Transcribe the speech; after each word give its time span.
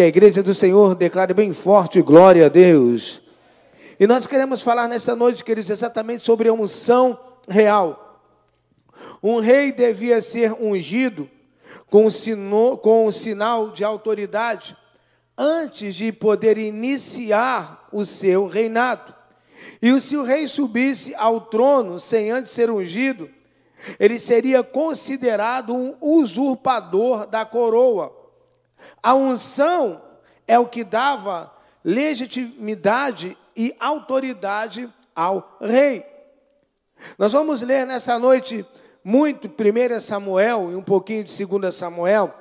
Que 0.00 0.04
a 0.04 0.08
igreja 0.08 0.42
do 0.42 0.54
Senhor 0.54 0.94
declare 0.94 1.34
bem 1.34 1.52
forte 1.52 2.00
glória 2.00 2.46
a 2.46 2.48
Deus. 2.48 3.20
E 3.98 4.06
nós 4.06 4.26
queremos 4.26 4.62
falar 4.62 4.88
nessa 4.88 5.14
noite, 5.14 5.44
queridos, 5.44 5.70
exatamente 5.70 6.24
sobre 6.24 6.48
a 6.48 6.54
unção 6.54 7.20
real. 7.46 8.18
Um 9.22 9.40
rei 9.40 9.70
devia 9.70 10.22
ser 10.22 10.54
ungido 10.54 11.28
com 11.90 12.08
sino, 12.08 12.78
com 12.78 13.04
o 13.04 13.12
sinal 13.12 13.72
de 13.72 13.84
autoridade 13.84 14.74
antes 15.36 15.94
de 15.94 16.10
poder 16.12 16.56
iniciar 16.56 17.86
o 17.92 18.02
seu 18.06 18.46
reinado. 18.46 19.14
E 19.82 20.00
se 20.00 20.16
o 20.16 20.22
rei 20.22 20.48
subisse 20.48 21.14
ao 21.14 21.42
trono 21.42 22.00
sem 22.00 22.30
antes 22.30 22.52
ser 22.52 22.70
ungido, 22.70 23.28
ele 23.98 24.18
seria 24.18 24.62
considerado 24.62 25.74
um 25.74 25.94
usurpador 26.00 27.26
da 27.26 27.44
coroa. 27.44 28.19
A 29.02 29.14
unção 29.14 30.00
é 30.46 30.58
o 30.58 30.66
que 30.66 30.84
dava 30.84 31.52
legitimidade 31.84 33.36
e 33.56 33.74
autoridade 33.80 34.88
ao 35.14 35.58
rei. 35.60 36.04
Nós 37.18 37.32
vamos 37.32 37.62
ler 37.62 37.86
nessa 37.86 38.18
noite 38.18 38.64
muito 39.02 39.48
1 39.48 40.00
Samuel 40.00 40.70
e 40.70 40.76
um 40.76 40.82
pouquinho 40.82 41.24
de 41.24 41.46
2 41.46 41.74
Samuel, 41.74 42.32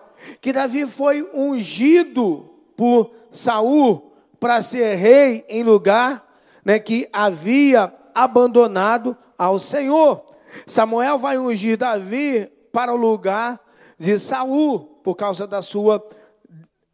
que 0.42 0.52
Davi 0.52 0.86
foi 0.86 1.28
ungido 1.34 2.50
por 2.76 3.12
Saul 3.32 4.12
para 4.40 4.62
ser 4.62 4.96
rei 4.96 5.46
em 5.48 5.64
lugar 5.64 6.26
né, 6.64 6.80
que 6.80 7.08
havia 7.12 7.94
abandonado 8.14 9.18
ao 9.38 9.60
Senhor. 9.60 10.24
Samuel 10.66 11.18
vai 11.18 11.38
ungir 11.38 11.78
Davi 11.78 12.52
para 12.72 12.94
o 12.94 12.98
lugar 12.98 13.60
de 13.98 14.20
Saul 14.20 15.00
por 15.04 15.16
causa 15.16 15.48
da 15.48 15.62
sua 15.62 16.00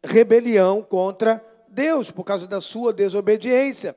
rebelião 0.06 0.82
contra 0.82 1.44
Deus, 1.68 2.10
por 2.10 2.24
causa 2.24 2.46
da 2.46 2.60
sua 2.60 2.92
desobediência. 2.92 3.96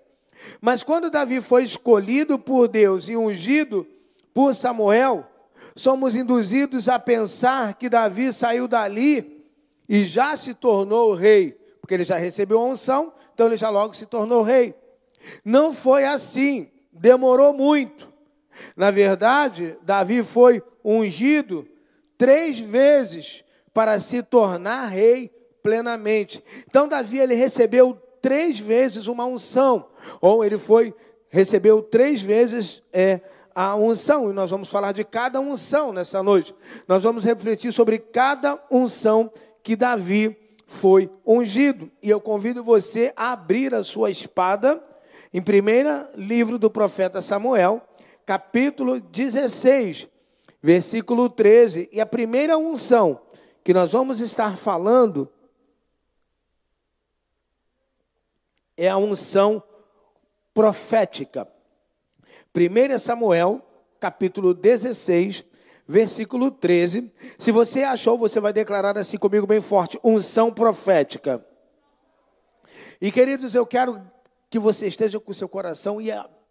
Mas 0.59 0.83
quando 0.83 1.09
Davi 1.09 1.41
foi 1.41 1.63
escolhido 1.63 2.37
por 2.37 2.67
Deus 2.67 3.07
e 3.07 3.15
ungido 3.15 3.87
por 4.33 4.55
Samuel, 4.55 5.25
somos 5.75 6.15
induzidos 6.15 6.89
a 6.89 6.97
pensar 6.99 7.75
que 7.75 7.89
Davi 7.89 8.33
saiu 8.33 8.67
dali 8.67 9.45
e 9.87 10.03
já 10.03 10.35
se 10.35 10.53
tornou 10.53 11.13
rei, 11.13 11.57
porque 11.81 11.93
ele 11.93 12.03
já 12.03 12.17
recebeu 12.17 12.59
a 12.59 12.65
unção, 12.65 13.13
então 13.33 13.47
ele 13.47 13.57
já 13.57 13.69
logo 13.69 13.93
se 13.93 14.05
tornou 14.05 14.41
rei. 14.41 14.75
Não 15.43 15.73
foi 15.73 16.05
assim, 16.05 16.69
demorou 16.91 17.53
muito. 17.53 18.11
Na 18.75 18.91
verdade, 18.91 19.77
Davi 19.83 20.23
foi 20.23 20.61
ungido 20.83 21.67
três 22.17 22.59
vezes 22.59 23.43
para 23.73 23.99
se 23.99 24.21
tornar 24.21 24.87
rei 24.87 25.31
plenamente. 25.61 26.43
Então, 26.67 26.87
Davi 26.87 27.19
ele 27.19 27.35
recebeu 27.35 27.97
três 28.21 28.59
vezes 28.59 29.07
uma 29.07 29.25
unção, 29.25 29.87
ou 30.21 30.43
ele 30.43 30.57
foi 30.57 30.93
recebeu 31.29 31.81
três 31.81 32.21
vezes 32.21 32.81
é, 32.91 33.21
a 33.53 33.75
unção, 33.75 34.29
e 34.29 34.33
nós 34.33 34.49
vamos 34.49 34.69
falar 34.69 34.91
de 34.91 35.03
cada 35.03 35.39
unção 35.39 35.93
nessa 35.93 36.21
noite. 36.23 36.55
Nós 36.87 37.03
vamos 37.03 37.23
refletir 37.23 37.71
sobre 37.71 37.99
cada 37.99 38.59
unção 38.69 39.31
que 39.61 39.75
Davi 39.75 40.35
foi 40.65 41.09
ungido. 41.25 41.91
E 42.01 42.09
eu 42.09 42.19
convido 42.19 42.63
você 42.63 43.13
a 43.15 43.31
abrir 43.31 43.73
a 43.73 43.83
sua 43.83 44.09
espada 44.09 44.83
em 45.33 45.41
primeiro 45.41 45.89
livro 46.15 46.57
do 46.57 46.69
profeta 46.69 47.21
Samuel, 47.21 47.81
capítulo 48.25 48.99
16, 48.99 50.07
versículo 50.61 51.29
13. 51.29 51.89
E 51.91 52.01
a 52.01 52.05
primeira 52.05 52.57
unção 52.57 53.19
que 53.63 53.73
nós 53.73 53.91
vamos 53.91 54.19
estar 54.19 54.57
falando 54.57 55.29
é 58.79 58.87
a 58.87 58.97
unção 58.97 59.61
profética. 60.53 61.45
1 62.55 62.97
Samuel, 62.97 63.61
capítulo 63.99 64.53
16, 64.53 65.43
versículo 65.85 66.49
13. 66.49 67.13
Se 67.37 67.51
você 67.51 67.83
achou, 67.83 68.17
você 68.17 68.39
vai 68.39 68.53
declarar 68.53 68.97
assim 68.97 69.17
comigo 69.17 69.45
bem 69.45 69.59
forte: 69.59 69.99
unção 70.01 70.51
profética. 70.51 71.45
E 73.01 73.11
queridos, 73.11 73.53
eu 73.53 73.65
quero 73.65 74.01
que 74.49 74.57
você 74.57 74.87
esteja 74.87 75.19
com 75.19 75.31
o 75.31 75.35
seu 75.35 75.49
coração 75.49 75.99
e 75.99 76.09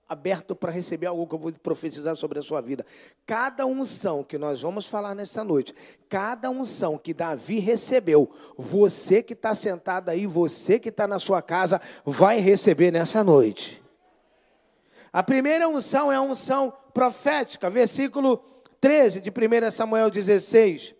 aberto 0.09 0.57
para 0.57 0.73
receber 0.73 1.07
algo 1.07 1.27
que 1.27 1.35
eu 1.35 1.39
vou 1.39 1.53
profetizar 1.53 2.17
sobre 2.17 2.39
a 2.39 2.43
sua 2.43 2.61
vida. 2.61 2.87
Cada 3.27 3.67
unção 3.67 4.25
que 4.25 4.39
nós 4.39 4.63
vamos 4.63 4.87
falar 4.87 5.15
nessa 5.15 5.45
noite, 5.45 5.75
cada 6.09 6.49
unção 6.51 6.97
que 6.97 7.13
Davi 7.13 7.59
recebeu, 7.59 8.31
você 8.57 9.23
que 9.23 9.35
está 9.35 9.55
sentado 9.55 10.09
aí, 10.09 10.27
você 10.27 10.79
que 10.79 10.89
está 10.89 11.07
na 11.07 11.19
sua 11.19 11.43
casa, 11.43 11.81
vai 12.05 12.39
receber 12.39 12.91
nessa 12.91 13.23
noite. 13.23 13.83
A 15.13 15.23
primeira 15.23 15.69
unção 15.69 16.11
é 16.11 16.17
a 16.17 16.23
unção 16.23 16.73
profética, 16.95 17.69
versículo 17.69 18.43
13 18.81 19.21
de 19.21 19.31
1 19.31 19.71
Samuel 19.71 20.11
16. 20.11 20.95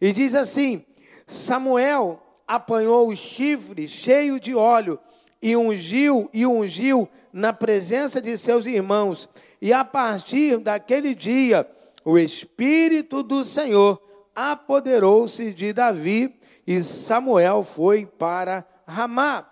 E 0.00 0.12
diz 0.12 0.34
assim: 0.34 0.84
Samuel 1.26 2.22
apanhou 2.46 3.08
o 3.08 3.16
chifre 3.16 3.88
cheio 3.88 4.38
de 4.40 4.54
óleo 4.54 4.98
e 5.46 5.56
ungiu 5.56 6.28
e 6.32 6.44
ungiu 6.44 7.08
na 7.32 7.52
presença 7.52 8.20
de 8.20 8.36
seus 8.36 8.66
irmãos. 8.66 9.28
E 9.62 9.72
a 9.72 9.84
partir 9.84 10.58
daquele 10.58 11.14
dia, 11.14 11.64
o 12.04 12.18
Espírito 12.18 13.22
do 13.22 13.44
Senhor 13.44 14.02
apoderou-se 14.34 15.54
de 15.54 15.72
Davi 15.72 16.34
e 16.66 16.82
Samuel 16.82 17.62
foi 17.62 18.04
para 18.04 18.66
Ramá. 18.88 19.48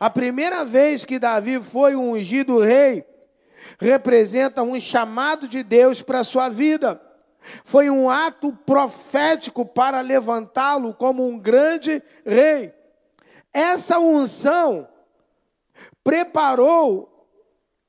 A 0.00 0.10
primeira 0.10 0.64
vez 0.64 1.04
que 1.04 1.16
Davi 1.16 1.60
foi 1.60 1.94
ungido 1.94 2.58
rei 2.58 3.04
representa 3.78 4.64
um 4.64 4.80
chamado 4.80 5.46
de 5.46 5.62
Deus 5.62 6.02
para 6.02 6.18
a 6.18 6.24
sua 6.24 6.48
vida. 6.48 7.00
Foi 7.64 7.88
um 7.88 8.10
ato 8.10 8.52
profético 8.66 9.64
para 9.64 10.00
levantá-lo 10.00 10.92
como 10.92 11.24
um 11.24 11.38
grande 11.38 12.02
rei. 12.26 12.74
Essa 13.54 14.00
unção 14.00 14.88
preparou 16.02 17.28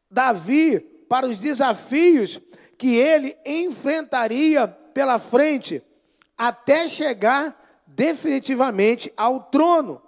Davi 0.09 0.79
para 1.07 1.27
os 1.27 1.39
desafios 1.39 2.39
que 2.77 2.95
ele 2.95 3.37
enfrentaria 3.45 4.67
pela 4.67 5.19
frente, 5.19 5.83
até 6.37 6.87
chegar 6.87 7.55
definitivamente 7.85 9.13
ao 9.15 9.43
trono. 9.43 10.01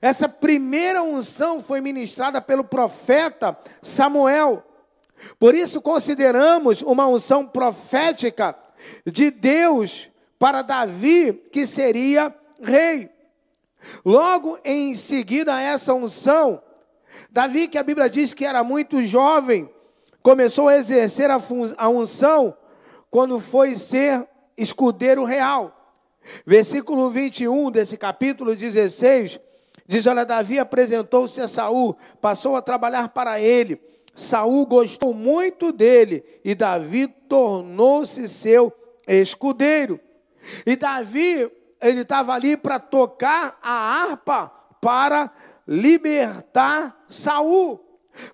Essa 0.00 0.28
primeira 0.28 1.02
unção 1.02 1.60
foi 1.60 1.80
ministrada 1.80 2.40
pelo 2.40 2.64
profeta 2.64 3.56
Samuel. 3.82 4.64
Por 5.38 5.54
isso 5.54 5.80
consideramos 5.80 6.82
uma 6.82 7.06
unção 7.06 7.46
profética 7.46 8.56
de 9.06 9.30
Deus 9.30 10.08
para 10.38 10.62
Davi, 10.62 11.32
que 11.52 11.66
seria 11.66 12.34
rei. 12.60 13.10
Logo 14.04 14.58
em 14.64 14.96
seguida 14.96 15.54
a 15.54 15.60
essa 15.60 15.94
unção, 15.94 16.62
Davi, 17.34 17.66
que 17.66 17.76
a 17.76 17.82
Bíblia 17.82 18.08
diz 18.08 18.32
que 18.32 18.44
era 18.44 18.62
muito 18.62 19.02
jovem, 19.02 19.68
começou 20.22 20.68
a 20.68 20.76
exercer 20.76 21.32
a, 21.32 21.38
a 21.76 21.88
unção 21.88 22.56
quando 23.10 23.40
foi 23.40 23.74
ser 23.74 24.24
escudeiro 24.56 25.24
real. 25.24 25.92
Versículo 26.46 27.10
21 27.10 27.72
desse 27.72 27.96
capítulo 27.96 28.54
16 28.54 29.40
diz: 29.84 30.06
Olha, 30.06 30.24
Davi 30.24 30.60
apresentou-se 30.60 31.40
a 31.40 31.48
Saul, 31.48 31.96
passou 32.20 32.54
a 32.54 32.62
trabalhar 32.62 33.08
para 33.08 33.40
ele. 33.40 33.82
Saul 34.14 34.64
gostou 34.64 35.12
muito 35.12 35.72
dele 35.72 36.24
e 36.44 36.54
Davi 36.54 37.08
tornou-se 37.08 38.28
seu 38.28 38.72
escudeiro. 39.08 39.98
E 40.64 40.76
Davi, 40.76 41.50
ele 41.82 42.02
estava 42.02 42.32
ali 42.32 42.56
para 42.56 42.78
tocar 42.78 43.58
a 43.60 44.04
harpa 44.04 44.52
para 44.80 45.32
libertar 45.66 47.04
Saul. 47.08 47.80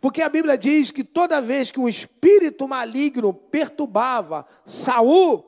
Porque 0.01 0.21
a 0.21 0.29
Bíblia 0.29 0.59
diz 0.59 0.91
que 0.91 1.03
toda 1.03 1.41
vez 1.41 1.71
que 1.71 1.81
um 1.81 1.89
espírito 1.89 2.69
maligno 2.69 3.33
perturbava 3.33 4.47
Saul, 4.67 5.45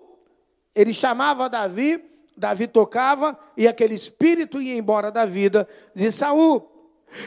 ele 0.74 0.92
chamava 0.92 1.50
Davi, 1.50 2.02
Davi 2.36 2.66
tocava 2.66 3.38
e 3.56 3.68
aquele 3.68 3.94
espírito 3.94 4.60
ia 4.60 4.76
embora 4.76 5.10
da 5.10 5.26
vida 5.26 5.68
de 5.94 6.10
Saul. 6.10 6.68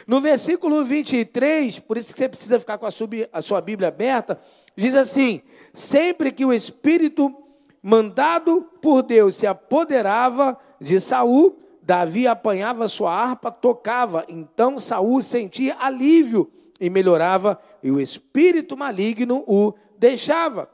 No 0.07 0.19
versículo 0.19 0.83
23, 0.83 1.79
por 1.79 1.97
isso 1.97 2.11
que 2.11 2.17
você 2.17 2.27
precisa 2.27 2.59
ficar 2.59 2.77
com 2.77 2.87
a, 2.87 2.91
sub, 2.91 3.27
a 3.31 3.41
sua 3.41 3.61
Bíblia 3.61 3.89
aberta, 3.89 4.39
diz 4.75 4.95
assim: 4.95 5.43
sempre 5.73 6.31
que 6.31 6.43
o 6.43 6.51
espírito 6.51 7.33
mandado 7.83 8.63
por 8.81 9.03
Deus 9.03 9.35
se 9.35 9.45
apoderava 9.45 10.57
de 10.81 10.99
Saul, 10.99 11.59
Davi 11.85 12.27
apanhava 12.27 12.87
sua 12.87 13.13
harpa, 13.13 13.51
tocava, 13.51 14.25
então 14.27 14.79
Saul 14.79 15.21
sentia 15.21 15.77
alívio 15.79 16.51
e 16.81 16.89
melhorava, 16.89 17.61
e 17.83 17.91
o 17.91 18.01
espírito 18.01 18.75
maligno 18.75 19.43
o 19.45 19.71
deixava. 19.95 20.67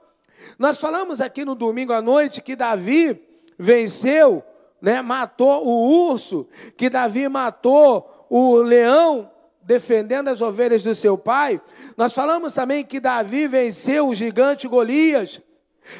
Nós 0.57 0.79
falamos 0.79 1.19
aqui 1.19 1.43
no 1.43 1.53
domingo 1.53 1.91
à 1.91 2.01
noite 2.01 2.41
que 2.41 2.55
Davi 2.55 3.21
venceu 3.59 4.41
né, 4.81 5.01
matou 5.01 5.67
o 5.67 6.09
urso, 6.09 6.47
que 6.77 6.89
Davi 6.89 7.27
matou 7.27 8.25
o 8.29 8.55
leão, 8.55 9.29
defendendo 9.61 10.29
as 10.29 10.39
ovelhas 10.39 10.81
do 10.81 10.95
seu 10.95 11.17
pai. 11.17 11.59
Nós 11.97 12.13
falamos 12.13 12.53
também 12.53 12.85
que 12.85 13.01
Davi 13.01 13.49
venceu 13.49 14.07
o 14.07 14.15
gigante 14.15 14.65
Golias. 14.65 15.41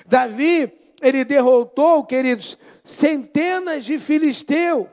Davi, 0.07 0.71
ele 1.01 1.25
derrotou, 1.25 2.05
queridos, 2.05 2.57
centenas 2.81 3.83
de 3.83 3.99
filisteus. 3.99 4.87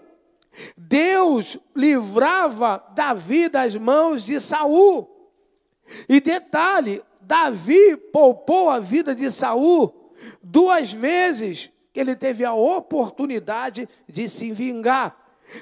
Deus 0.77 1.59
livrava 1.75 2.83
Davi 2.95 3.49
das 3.49 3.77
mãos 3.77 4.25
de 4.25 4.41
Saul. 4.41 5.09
E 6.09 6.21
detalhe, 6.21 7.03
Davi 7.21 7.97
poupou 7.97 8.69
a 8.69 8.79
vida 8.79 9.15
de 9.15 9.31
Saul 9.31 10.15
duas 10.43 10.93
vezes 10.93 11.71
que 11.93 12.01
ele 12.01 12.17
teve 12.17 12.45
a 12.45 12.53
oportunidade 12.53 13.89
de 14.09 14.29
se 14.29 14.53
vingar. 14.53 15.17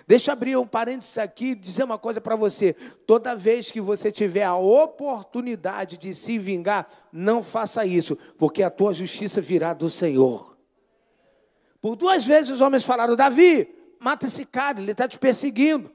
Deixa 0.07 0.31
eu 0.31 0.33
abrir 0.33 0.57
um 0.57 0.67
parênteses 0.67 1.17
aqui 1.17 1.51
e 1.51 1.55
dizer 1.55 1.85
uma 1.85 1.99
coisa 1.99 2.21
para 2.21 2.35
você. 2.35 2.75
Toda 3.07 3.37
vez 3.37 3.71
que 3.71 3.81
você 3.81 4.11
tiver 4.11 4.43
a 4.43 4.57
oportunidade 4.57 5.97
de 5.97 6.13
se 6.13 6.39
vingar, 6.39 6.89
não 7.13 7.43
faça 7.43 7.87
isso, 7.87 8.17
porque 8.37 8.63
a 8.63 8.71
tua 8.71 8.93
justiça 8.93 9.41
virá 9.41 9.73
do 9.73 9.89
Senhor. 9.89 10.57
Por 11.81 11.95
duas 11.95 12.27
vezes 12.27 12.51
os 12.51 12.61
homens 12.61 12.85
falaram: 12.85 13.15
Davi, 13.15 13.76
mata 14.07 14.27
esse 14.27 14.47
cara, 14.47 14.81
ele 14.81 14.93
está 14.93 15.09
te 15.09 15.19
perseguindo. 15.19 15.91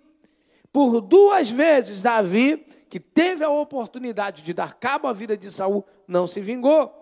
Por 0.70 1.00
duas 1.00 1.50
vezes, 1.50 2.02
Davi, 2.02 2.58
que 2.90 3.00
teve 3.00 3.42
a 3.42 3.50
oportunidade 3.50 4.42
de 4.42 4.54
dar 4.54 4.74
cabo 4.74 5.08
à 5.08 5.14
vida 5.14 5.38
de 5.38 5.50
Saul, 5.50 5.86
não 6.06 6.28
se 6.28 6.42
vingou. 6.42 6.94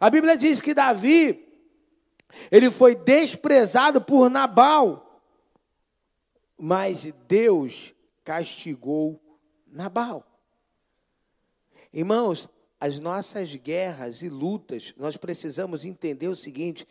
A 0.00 0.10
Bíblia 0.10 0.36
diz 0.36 0.60
que 0.60 0.74
Davi, 0.74 1.46
ele 2.50 2.70
foi 2.70 2.96
desprezado 2.96 4.00
por 4.00 4.28
Nabal, 4.28 5.22
mas 6.58 7.12
Deus 7.28 7.94
castigou 8.24 9.22
Nabal. 9.64 10.26
Irmãos, 11.92 12.48
as 12.80 12.98
nossas 12.98 13.54
guerras 13.54 14.22
e 14.22 14.28
lutas, 14.28 14.92
nós 14.96 15.16
precisamos 15.16 15.84
entender 15.84 16.26
o 16.26 16.34
seguinte: 16.34 16.84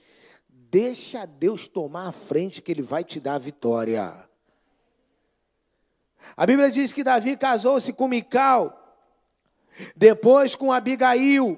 Deixa 0.76 1.26
Deus 1.26 1.70
tomar 1.70 2.10
a 2.10 2.12
frente 2.12 2.62
que 2.62 2.70
ele 2.70 2.82
vai 2.82 3.02
te 3.02 3.18
dar 3.18 3.36
a 3.36 3.38
vitória. 3.38 4.14
A 6.36 6.46
Bíblia 6.46 6.70
diz 6.70 6.92
que 6.92 7.02
Davi 7.02 7.38
casou-se 7.38 7.94
com 7.94 8.10
Mical, 8.10 8.78
depois 9.96 10.54
com 10.54 10.74
Abigail. 10.74 11.58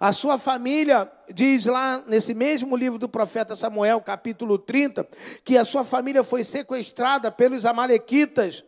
A 0.00 0.14
sua 0.14 0.38
família 0.38 1.12
diz 1.34 1.66
lá 1.66 2.02
nesse 2.06 2.32
mesmo 2.32 2.74
livro 2.74 2.98
do 2.98 3.06
profeta 3.06 3.54
Samuel, 3.54 4.00
capítulo 4.00 4.56
30, 4.56 5.06
que 5.44 5.58
a 5.58 5.64
sua 5.66 5.84
família 5.84 6.24
foi 6.24 6.42
sequestrada 6.42 7.30
pelos 7.30 7.66
amalequitas. 7.66 8.64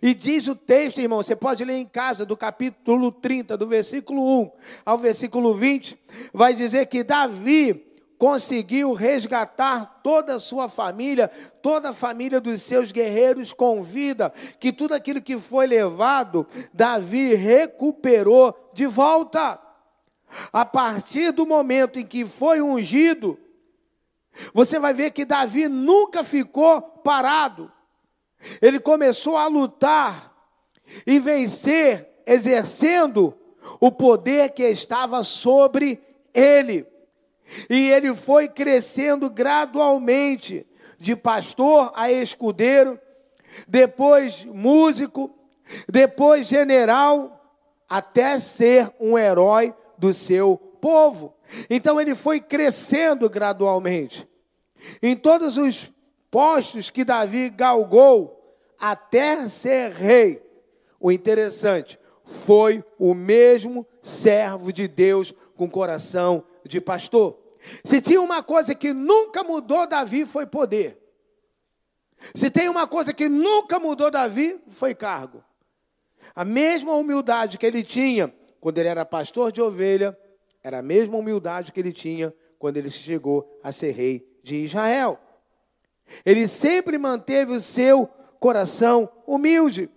E 0.00 0.14
diz 0.14 0.46
o 0.46 0.54
texto, 0.54 1.00
irmão, 1.00 1.20
você 1.20 1.34
pode 1.34 1.64
ler 1.64 1.78
em 1.78 1.86
casa, 1.86 2.24
do 2.24 2.36
capítulo 2.36 3.10
30, 3.10 3.56
do 3.56 3.66
versículo 3.66 4.42
1 4.42 4.52
ao 4.86 4.96
versículo 4.96 5.56
20, 5.56 5.98
vai 6.32 6.54
dizer 6.54 6.86
que 6.86 7.02
Davi 7.02 7.93
conseguiu 8.18 8.92
resgatar 8.92 10.00
toda 10.02 10.36
a 10.36 10.40
sua 10.40 10.68
família, 10.68 11.28
toda 11.60 11.90
a 11.90 11.92
família 11.92 12.40
dos 12.40 12.62
seus 12.62 12.92
guerreiros 12.92 13.52
com 13.52 13.82
vida, 13.82 14.32
que 14.58 14.72
tudo 14.72 14.94
aquilo 14.94 15.20
que 15.20 15.38
foi 15.38 15.66
levado, 15.66 16.46
Davi 16.72 17.34
recuperou 17.34 18.70
de 18.72 18.86
volta. 18.86 19.60
A 20.52 20.64
partir 20.64 21.32
do 21.32 21.46
momento 21.46 21.98
em 21.98 22.06
que 22.06 22.24
foi 22.24 22.60
ungido, 22.60 23.38
você 24.52 24.78
vai 24.78 24.92
ver 24.92 25.10
que 25.12 25.24
Davi 25.24 25.68
nunca 25.68 26.24
ficou 26.24 26.80
parado. 26.80 27.70
Ele 28.60 28.78
começou 28.80 29.36
a 29.36 29.46
lutar 29.46 30.32
e 31.06 31.18
vencer, 31.18 32.22
exercendo 32.26 33.36
o 33.80 33.90
poder 33.90 34.50
que 34.50 34.64
estava 34.64 35.22
sobre 35.22 36.02
ele. 36.32 36.86
E 37.68 37.90
ele 37.90 38.14
foi 38.14 38.48
crescendo 38.48 39.30
gradualmente, 39.30 40.66
de 40.98 41.14
pastor 41.14 41.92
a 41.94 42.10
escudeiro, 42.10 42.98
depois 43.68 44.44
músico, 44.44 45.30
depois 45.88 46.46
general, 46.46 47.40
até 47.88 48.40
ser 48.40 48.90
um 48.98 49.18
herói 49.18 49.74
do 49.98 50.12
seu 50.12 50.56
povo. 50.80 51.34
Então 51.68 52.00
ele 52.00 52.14
foi 52.14 52.40
crescendo 52.40 53.28
gradualmente. 53.28 54.28
Em 55.02 55.16
todos 55.16 55.56
os 55.56 55.92
postos 56.30 56.90
que 56.90 57.04
Davi 57.04 57.48
galgou 57.48 58.58
até 58.78 59.48
ser 59.48 59.92
rei, 59.92 60.42
o 60.98 61.12
interessante 61.12 61.98
foi 62.24 62.82
o 62.98 63.14
mesmo 63.14 63.86
servo 64.02 64.72
de 64.72 64.88
Deus 64.88 65.32
com 65.56 65.70
coração 65.70 66.44
de 66.64 66.80
pastor. 66.80 67.38
Se 67.84 68.00
tinha 68.00 68.20
uma 68.20 68.42
coisa 68.42 68.74
que 68.74 68.92
nunca 68.92 69.42
mudou 69.42 69.86
Davi, 69.86 70.24
foi 70.24 70.46
poder. 70.46 71.00
Se 72.34 72.50
tem 72.50 72.68
uma 72.68 72.86
coisa 72.86 73.12
que 73.12 73.28
nunca 73.28 73.78
mudou 73.78 74.10
Davi, 74.10 74.62
foi 74.68 74.94
cargo. 74.94 75.42
A 76.34 76.44
mesma 76.44 76.94
humildade 76.94 77.58
que 77.58 77.66
ele 77.66 77.82
tinha 77.82 78.32
quando 78.64 78.78
ele 78.78 78.88
era 78.88 79.04
pastor 79.04 79.52
de 79.52 79.60
ovelha, 79.60 80.18
era 80.62 80.78
a 80.78 80.82
mesma 80.82 81.18
humildade 81.18 81.70
que 81.70 81.78
ele 81.78 81.92
tinha 81.92 82.34
quando 82.58 82.78
ele 82.78 82.88
chegou 82.88 83.60
a 83.62 83.70
ser 83.70 83.90
rei 83.90 84.26
de 84.42 84.56
Israel. 84.56 85.20
Ele 86.24 86.48
sempre 86.48 86.96
manteve 86.96 87.52
o 87.52 87.60
seu 87.60 88.06
coração 88.40 89.06
humilde. 89.26 89.90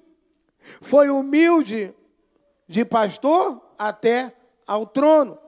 Foi 0.82 1.10
humilde 1.10 1.96
de 2.68 2.84
pastor 2.84 3.74
até 3.80 4.36
ao 4.66 4.86
trono. 4.86 5.40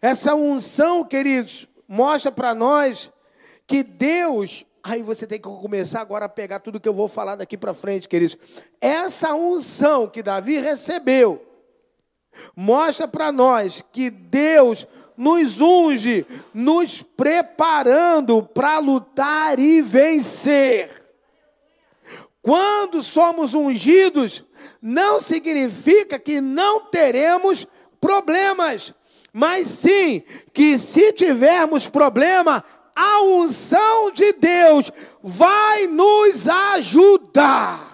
Essa 0.00 0.34
unção, 0.34 1.04
queridos, 1.04 1.68
mostra 1.88 2.30
para 2.30 2.54
nós 2.54 3.10
que 3.66 3.82
Deus. 3.82 4.64
Aí 4.82 5.02
você 5.02 5.26
tem 5.26 5.38
que 5.38 5.44
começar 5.44 6.00
agora 6.00 6.24
a 6.24 6.28
pegar 6.28 6.60
tudo 6.60 6.80
que 6.80 6.88
eu 6.88 6.94
vou 6.94 7.08
falar 7.08 7.36
daqui 7.36 7.56
para 7.56 7.74
frente, 7.74 8.08
queridos. 8.08 8.36
Essa 8.80 9.34
unção 9.34 10.08
que 10.08 10.22
Davi 10.22 10.58
recebeu 10.58 11.46
mostra 12.56 13.06
para 13.06 13.30
nós 13.30 13.82
que 13.92 14.10
Deus 14.10 14.86
nos 15.16 15.60
unge, 15.60 16.26
nos 16.52 17.02
preparando 17.02 18.42
para 18.42 18.78
lutar 18.78 19.58
e 19.58 19.80
vencer. 19.82 21.02
Quando 22.40 23.02
somos 23.02 23.54
ungidos, 23.54 24.44
não 24.80 25.20
significa 25.20 26.18
que 26.18 26.40
não 26.40 26.86
teremos 26.86 27.66
problemas 28.00 28.92
mas 29.32 29.68
sim 29.68 30.22
que 30.52 30.76
se 30.76 31.12
tivermos 31.12 31.88
problema, 31.88 32.62
a 32.94 33.22
unção 33.22 34.10
de 34.10 34.32
Deus 34.32 34.90
vai 35.22 35.86
nos 35.86 36.46
ajudar. 36.46 37.91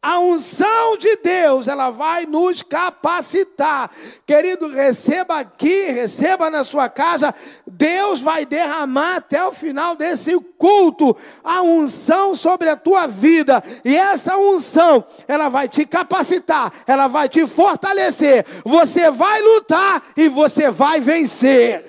A 0.00 0.20
unção 0.20 0.96
de 0.96 1.16
Deus, 1.16 1.66
ela 1.66 1.90
vai 1.90 2.24
nos 2.24 2.62
capacitar. 2.62 3.90
Querido, 4.24 4.68
receba 4.68 5.40
aqui, 5.40 5.90
receba 5.90 6.48
na 6.48 6.62
sua 6.62 6.88
casa. 6.88 7.34
Deus 7.66 8.20
vai 8.20 8.46
derramar 8.46 9.16
até 9.16 9.44
o 9.44 9.50
final 9.50 9.96
desse 9.96 10.38
culto 10.56 11.16
a 11.42 11.62
unção 11.62 12.32
sobre 12.36 12.68
a 12.68 12.76
tua 12.76 13.08
vida. 13.08 13.60
E 13.84 13.96
essa 13.96 14.36
unção, 14.36 15.04
ela 15.26 15.48
vai 15.48 15.68
te 15.68 15.84
capacitar, 15.84 16.72
ela 16.86 17.08
vai 17.08 17.28
te 17.28 17.44
fortalecer. 17.44 18.46
Você 18.64 19.10
vai 19.10 19.42
lutar 19.42 20.00
e 20.16 20.28
você 20.28 20.70
vai 20.70 21.00
vencer. 21.00 21.84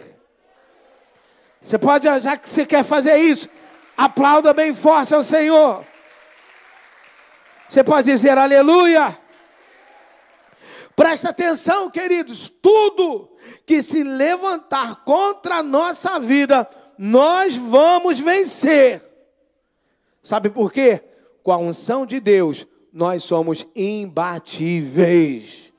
Você 1.62 1.78
pode, 1.78 2.08
já 2.22 2.36
que 2.36 2.50
você 2.50 2.66
quer 2.66 2.84
fazer 2.84 3.18
isso, 3.18 3.48
aplauda 3.96 4.52
bem 4.52 4.74
forte 4.74 5.14
ao 5.14 5.22
Senhor. 5.22 5.89
Você 7.70 7.84
pode 7.84 8.12
dizer 8.12 8.38
aleluia. 8.38 9.18
Presta 10.96 11.30
atenção, 11.30 11.90
queridos, 11.90 12.50
tudo 12.50 13.30
que 13.66 13.82
se 13.84 14.04
levantar 14.04 15.04
contra 15.06 15.58
a 15.58 15.64
nossa 15.64 16.20
vida, 16.20 16.70
nós 16.98 17.56
vamos 17.56 18.20
vencer. 18.20 19.02
Sabe 20.24 20.50
por 20.50 20.74
quê? 20.74 21.02
Com 21.42 21.52
a 21.52 21.58
unção 21.58 22.06
de 22.06 22.20
Deus, 22.20 22.68
nós 22.92 23.24
somos 23.24 23.66
imbatíveis. 23.76 25.72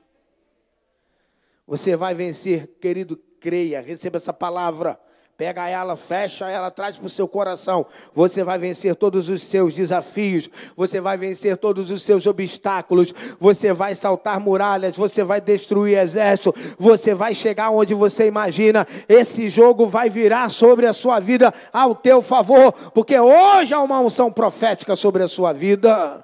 Você 1.67 1.95
vai 1.95 2.15
vencer, 2.15 2.67
querido, 2.79 3.15
creia, 3.39 3.81
receba 3.81 4.17
essa 4.17 4.33
palavra. 4.33 4.99
Pega 5.41 5.67
ela, 5.67 5.95
fecha 5.95 6.47
ela, 6.47 6.69
traz 6.69 6.97
para 6.97 7.07
o 7.07 7.09
seu 7.09 7.27
coração. 7.27 7.87
Você 8.13 8.43
vai 8.43 8.59
vencer 8.59 8.95
todos 8.95 9.27
os 9.27 9.41
seus 9.41 9.73
desafios, 9.73 10.47
você 10.77 11.01
vai 11.01 11.17
vencer 11.17 11.57
todos 11.57 11.89
os 11.89 12.03
seus 12.03 12.27
obstáculos, 12.27 13.11
você 13.39 13.73
vai 13.73 13.95
saltar 13.95 14.39
muralhas, 14.39 14.95
você 14.95 15.23
vai 15.23 15.41
destruir 15.41 15.97
exército, 15.97 16.53
você 16.77 17.15
vai 17.15 17.33
chegar 17.33 17.71
onde 17.71 17.95
você 17.95 18.27
imagina. 18.27 18.87
Esse 19.09 19.49
jogo 19.49 19.87
vai 19.87 20.11
virar 20.11 20.47
sobre 20.49 20.85
a 20.85 20.93
sua 20.93 21.19
vida 21.19 21.51
ao 21.73 21.95
teu 21.95 22.21
favor, 22.21 22.71
porque 22.93 23.19
hoje 23.19 23.73
há 23.73 23.81
uma 23.81 23.99
unção 23.99 24.31
profética 24.31 24.95
sobre 24.95 25.23
a 25.23 25.27
sua 25.27 25.51
vida. 25.51 26.23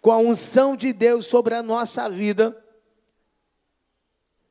Com 0.00 0.10
a 0.10 0.18
unção 0.18 0.74
de 0.74 0.92
Deus 0.92 1.26
sobre 1.26 1.54
a 1.54 1.62
nossa 1.62 2.10
vida 2.10 2.63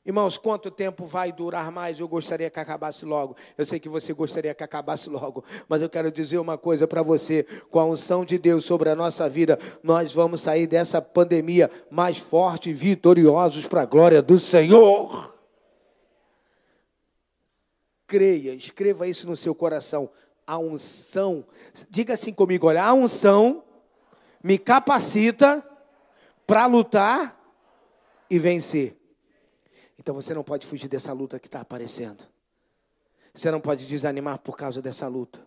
Irmãos, 0.05 0.37
quanto 0.37 0.69
tempo 0.69 1.05
vai 1.05 1.31
durar 1.31 1.71
mais? 1.71 1.97
Eu 1.97 2.09
gostaria 2.09 2.49
que 2.49 2.59
acabasse 2.59 3.05
logo. 3.05 3.37
Eu 3.57 3.65
sei 3.65 3.79
que 3.79 3.87
você 3.87 4.11
gostaria 4.11 4.53
que 4.53 4.63
acabasse 4.63 5.09
logo, 5.09 5.45
mas 5.69 5.81
eu 5.81 5.89
quero 5.89 6.11
dizer 6.11 6.39
uma 6.39 6.57
coisa 6.57 6.85
para 6.85 7.01
você: 7.01 7.43
com 7.71 7.79
a 7.79 7.85
unção 7.85 8.25
de 8.25 8.37
Deus 8.37 8.65
sobre 8.65 8.89
a 8.89 8.95
nossa 8.95 9.29
vida, 9.29 9.57
nós 9.81 10.13
vamos 10.13 10.41
sair 10.41 10.67
dessa 10.67 11.01
pandemia 11.01 11.71
mais 11.89 12.17
forte 12.17 12.69
e 12.69 12.73
vitoriosos 12.73 13.65
para 13.65 13.83
a 13.83 13.85
glória 13.85 14.21
do 14.21 14.37
Senhor. 14.37 15.33
Creia, 18.05 18.53
escreva 18.53 19.07
isso 19.07 19.25
no 19.25 19.37
seu 19.37 19.55
coração. 19.55 20.09
A 20.45 20.57
unção, 20.57 21.45
diga 21.89 22.13
assim 22.15 22.33
comigo: 22.33 22.67
olha, 22.67 22.83
a 22.83 22.93
unção 22.93 23.63
me 24.43 24.57
capacita 24.57 25.65
para 26.45 26.65
lutar 26.65 27.39
e 28.29 28.37
vencer. 28.37 28.97
Então 29.99 30.13
você 30.13 30.33
não 30.33 30.43
pode 30.43 30.65
fugir 30.65 30.87
dessa 30.87 31.13
luta 31.13 31.39
que 31.39 31.47
está 31.47 31.61
aparecendo. 31.61 32.23
Você 33.33 33.49
não 33.49 33.59
pode 33.59 33.85
desanimar 33.85 34.39
por 34.39 34.55
causa 34.55 34.81
dessa 34.81 35.07
luta. 35.07 35.39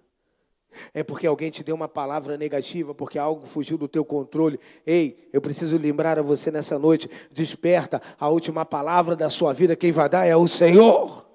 É 0.93 1.03
porque 1.03 1.27
alguém 1.27 1.51
te 1.51 1.63
deu 1.63 1.75
uma 1.75 1.89
palavra 1.89 2.37
negativa, 2.37 2.95
porque 2.95 3.19
algo 3.19 3.47
fugiu 3.47 3.79
do 3.79 3.89
teu 3.89 4.05
controle. 4.05 4.61
Ei, 4.87 5.29
eu 5.33 5.41
preciso 5.41 5.79
lembrar 5.79 6.19
a 6.19 6.23
você 6.23 6.51
nessa 6.51 6.79
noite: 6.79 7.09
desperta, 7.31 8.03
a 8.19 8.29
última 8.29 8.65
palavra 8.65 9.17
da 9.17 9.31
sua 9.31 9.53
vida, 9.53 9.77
quem 9.77 9.93
vai 9.93 10.09
dar 10.09 10.27
é 10.27 10.37
o 10.37 10.47
Senhor. 10.47 11.27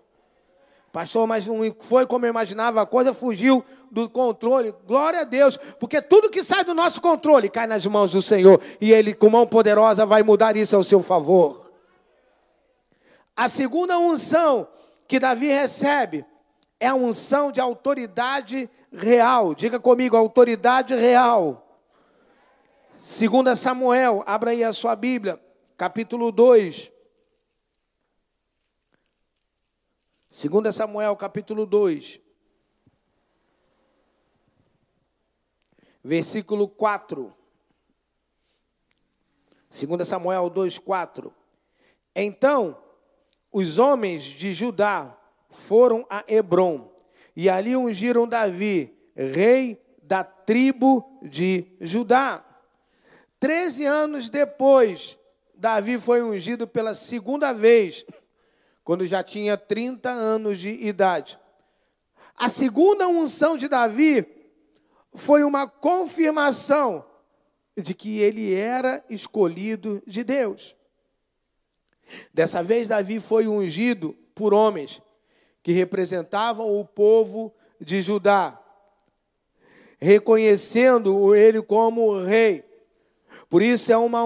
Pastor, 0.92 1.26
mas 1.26 1.48
não 1.48 1.74
foi 1.80 2.06
como 2.06 2.26
eu 2.26 2.30
imaginava, 2.30 2.82
a 2.82 2.86
coisa 2.86 3.14
fugiu 3.14 3.64
do 3.90 4.10
controle. 4.10 4.76
Glória 4.86 5.22
a 5.22 5.24
Deus, 5.24 5.58
porque 5.80 6.02
tudo 6.02 6.30
que 6.30 6.44
sai 6.44 6.66
do 6.66 6.74
nosso 6.74 7.00
controle 7.00 7.50
cai 7.50 7.66
nas 7.66 7.86
mãos 7.86 8.12
do 8.12 8.22
Senhor, 8.22 8.60
e 8.80 8.92
Ele, 8.92 9.14
com 9.14 9.30
mão 9.30 9.48
poderosa, 9.48 10.06
vai 10.06 10.22
mudar 10.22 10.58
isso 10.58 10.76
ao 10.76 10.84
seu 10.84 11.02
favor. 11.02 11.71
A 13.36 13.48
segunda 13.48 13.98
unção 13.98 14.68
que 15.08 15.20
Davi 15.20 15.48
recebe 15.48 16.26
é 16.80 16.88
a 16.88 16.96
unção 16.96 17.52
de 17.52 17.60
autoridade 17.60 18.70
real. 18.92 19.54
Diga 19.54 19.80
comigo, 19.80 20.18
autoridade 20.18 20.96
real. 20.96 21.80
Segunda 22.96 23.56
Samuel, 23.56 24.24
abra 24.26 24.52
aí 24.52 24.64
a 24.64 24.74
sua 24.74 24.96
Bíblia, 24.96 25.42
capítulo 25.78 26.32
2. 26.32 26.92
Segunda 30.30 30.72
Samuel, 30.72 31.16
capítulo 31.16 31.66
2. 31.66 32.22
Versículo 36.04 36.68
4. 36.68 37.36
Segunda 39.70 40.04
Samuel 40.04 40.50
2, 40.50 40.80
4. 40.80 41.34
Então, 42.16 42.81
os 43.52 43.78
homens 43.78 44.24
de 44.24 44.54
Judá 44.54 45.18
foram 45.50 46.06
a 46.10 46.24
Hebron 46.28 46.90
e 47.36 47.50
ali 47.50 47.76
ungiram 47.76 48.28
Davi, 48.28 48.96
rei 49.16 49.82
da 50.04 50.24
tribo 50.24 51.20
de 51.22 51.66
Judá. 51.80 52.46
Treze 53.40 53.86
anos 53.86 54.30
depois, 54.30 55.18
Davi 55.56 55.98
foi 55.98 56.22
ungido 56.22 56.68
pela 56.68 56.94
segunda 56.94 57.54
vez, 57.54 58.06
quando 58.84 59.06
já 59.06 59.24
tinha 59.24 59.58
30 59.58 60.10
anos 60.10 60.60
de 60.60 60.70
idade. 60.70 61.40
A 62.36 62.50
segunda 62.50 63.08
unção 63.08 63.58
de 63.58 63.68
Davi 63.68 64.26
foi 65.14 65.44
uma 65.44 65.68
confirmação 65.68 67.06
de 67.78 67.94
que 67.94 68.20
ele 68.20 68.54
era 68.54 69.04
escolhido 69.10 70.02
de 70.06 70.24
Deus. 70.24 70.76
Dessa 72.34 72.62
vez, 72.62 72.88
Davi 72.88 73.20
foi 73.20 73.48
ungido 73.48 74.16
por 74.36 74.54
homens 74.54 75.02
que 75.64 75.72
representavam 75.72 76.80
o 76.80 76.86
povo 76.86 77.54
de 77.80 78.02
Judá, 78.02 78.60
reconhecendo 80.00 81.36
ele 81.36 81.62
como 81.62 82.24
rei. 82.24 82.66
Por 83.50 83.62
isso 83.62 83.92
é 83.92 83.98
uma 83.98 84.24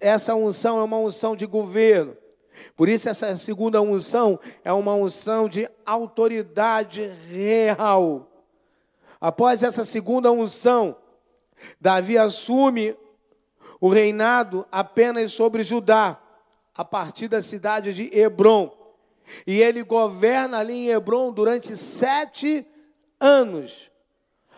essa 0.00 0.34
unção 0.34 0.78
é 0.78 0.82
uma 0.82 0.98
unção 0.98 1.36
de 1.36 1.46
governo. 1.46 2.16
Por 2.76 2.88
isso 2.88 3.08
essa 3.08 3.36
segunda 3.36 3.80
unção 3.80 4.38
é 4.64 4.72
uma 4.72 4.94
unção 4.94 5.48
de 5.48 5.68
autoridade 5.86 7.06
real. 7.30 8.28
Após 9.20 9.62
essa 9.62 9.84
segunda 9.84 10.30
unção, 10.30 10.96
Davi 11.80 12.18
assume 12.18 12.96
o 13.80 13.88
reinado 13.88 14.66
apenas 14.70 15.32
sobre 15.32 15.62
Judá 15.62 16.20
a 16.78 16.84
partir 16.84 17.26
da 17.26 17.42
cidade 17.42 17.92
de 17.92 18.08
Hebron. 18.16 18.72
E 19.44 19.60
ele 19.60 19.82
governa 19.82 20.58
ali 20.58 20.74
em 20.74 20.88
Hebron 20.90 21.32
durante 21.32 21.76
sete 21.76 22.64
anos, 23.18 23.90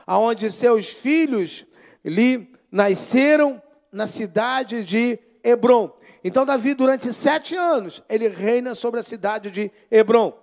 aonde 0.06 0.52
seus 0.52 0.90
filhos 0.90 1.64
lhe 2.04 2.52
nasceram 2.70 3.60
na 3.90 4.06
cidade 4.06 4.84
de 4.84 5.18
Hebron. 5.42 5.90
Então, 6.22 6.44
Davi, 6.44 6.74
durante 6.74 7.10
sete 7.10 7.56
anos, 7.56 8.02
ele 8.06 8.28
reina 8.28 8.74
sobre 8.74 9.00
a 9.00 9.02
cidade 9.02 9.50
de 9.50 9.72
Hebron. 9.90 10.38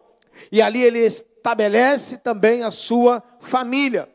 E 0.52 0.64
ali 0.64 0.82
ele 0.82 0.99
estabelece 0.99 2.18
também 2.18 2.64
a 2.64 2.72
sua 2.72 3.22
família. 3.40 4.10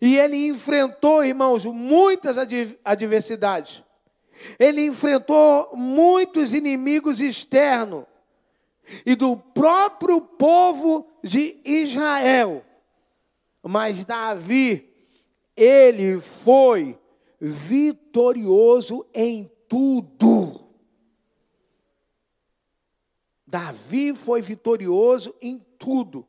E 0.00 0.16
ele 0.16 0.46
enfrentou, 0.46 1.22
irmãos, 1.22 1.66
muitas 1.66 2.36
adversidades. 2.82 3.84
Ele 4.58 4.84
enfrentou 4.86 5.70
muitos 5.74 6.52
inimigos 6.54 7.20
externos 7.20 8.04
e 9.04 9.14
do 9.14 9.36
próprio 9.36 10.20
povo 10.20 11.06
de 11.22 11.60
Israel. 11.64 12.64
Mas 13.62 14.04
Davi, 14.04 14.88
ele 15.56 16.20
foi 16.20 16.98
vitorioso 17.40 19.06
em 19.12 19.50
tudo. 19.68 20.66
Davi 23.46 24.14
foi 24.14 24.42
vitorioso 24.42 25.34
em 25.40 25.58
tudo. 25.78 26.26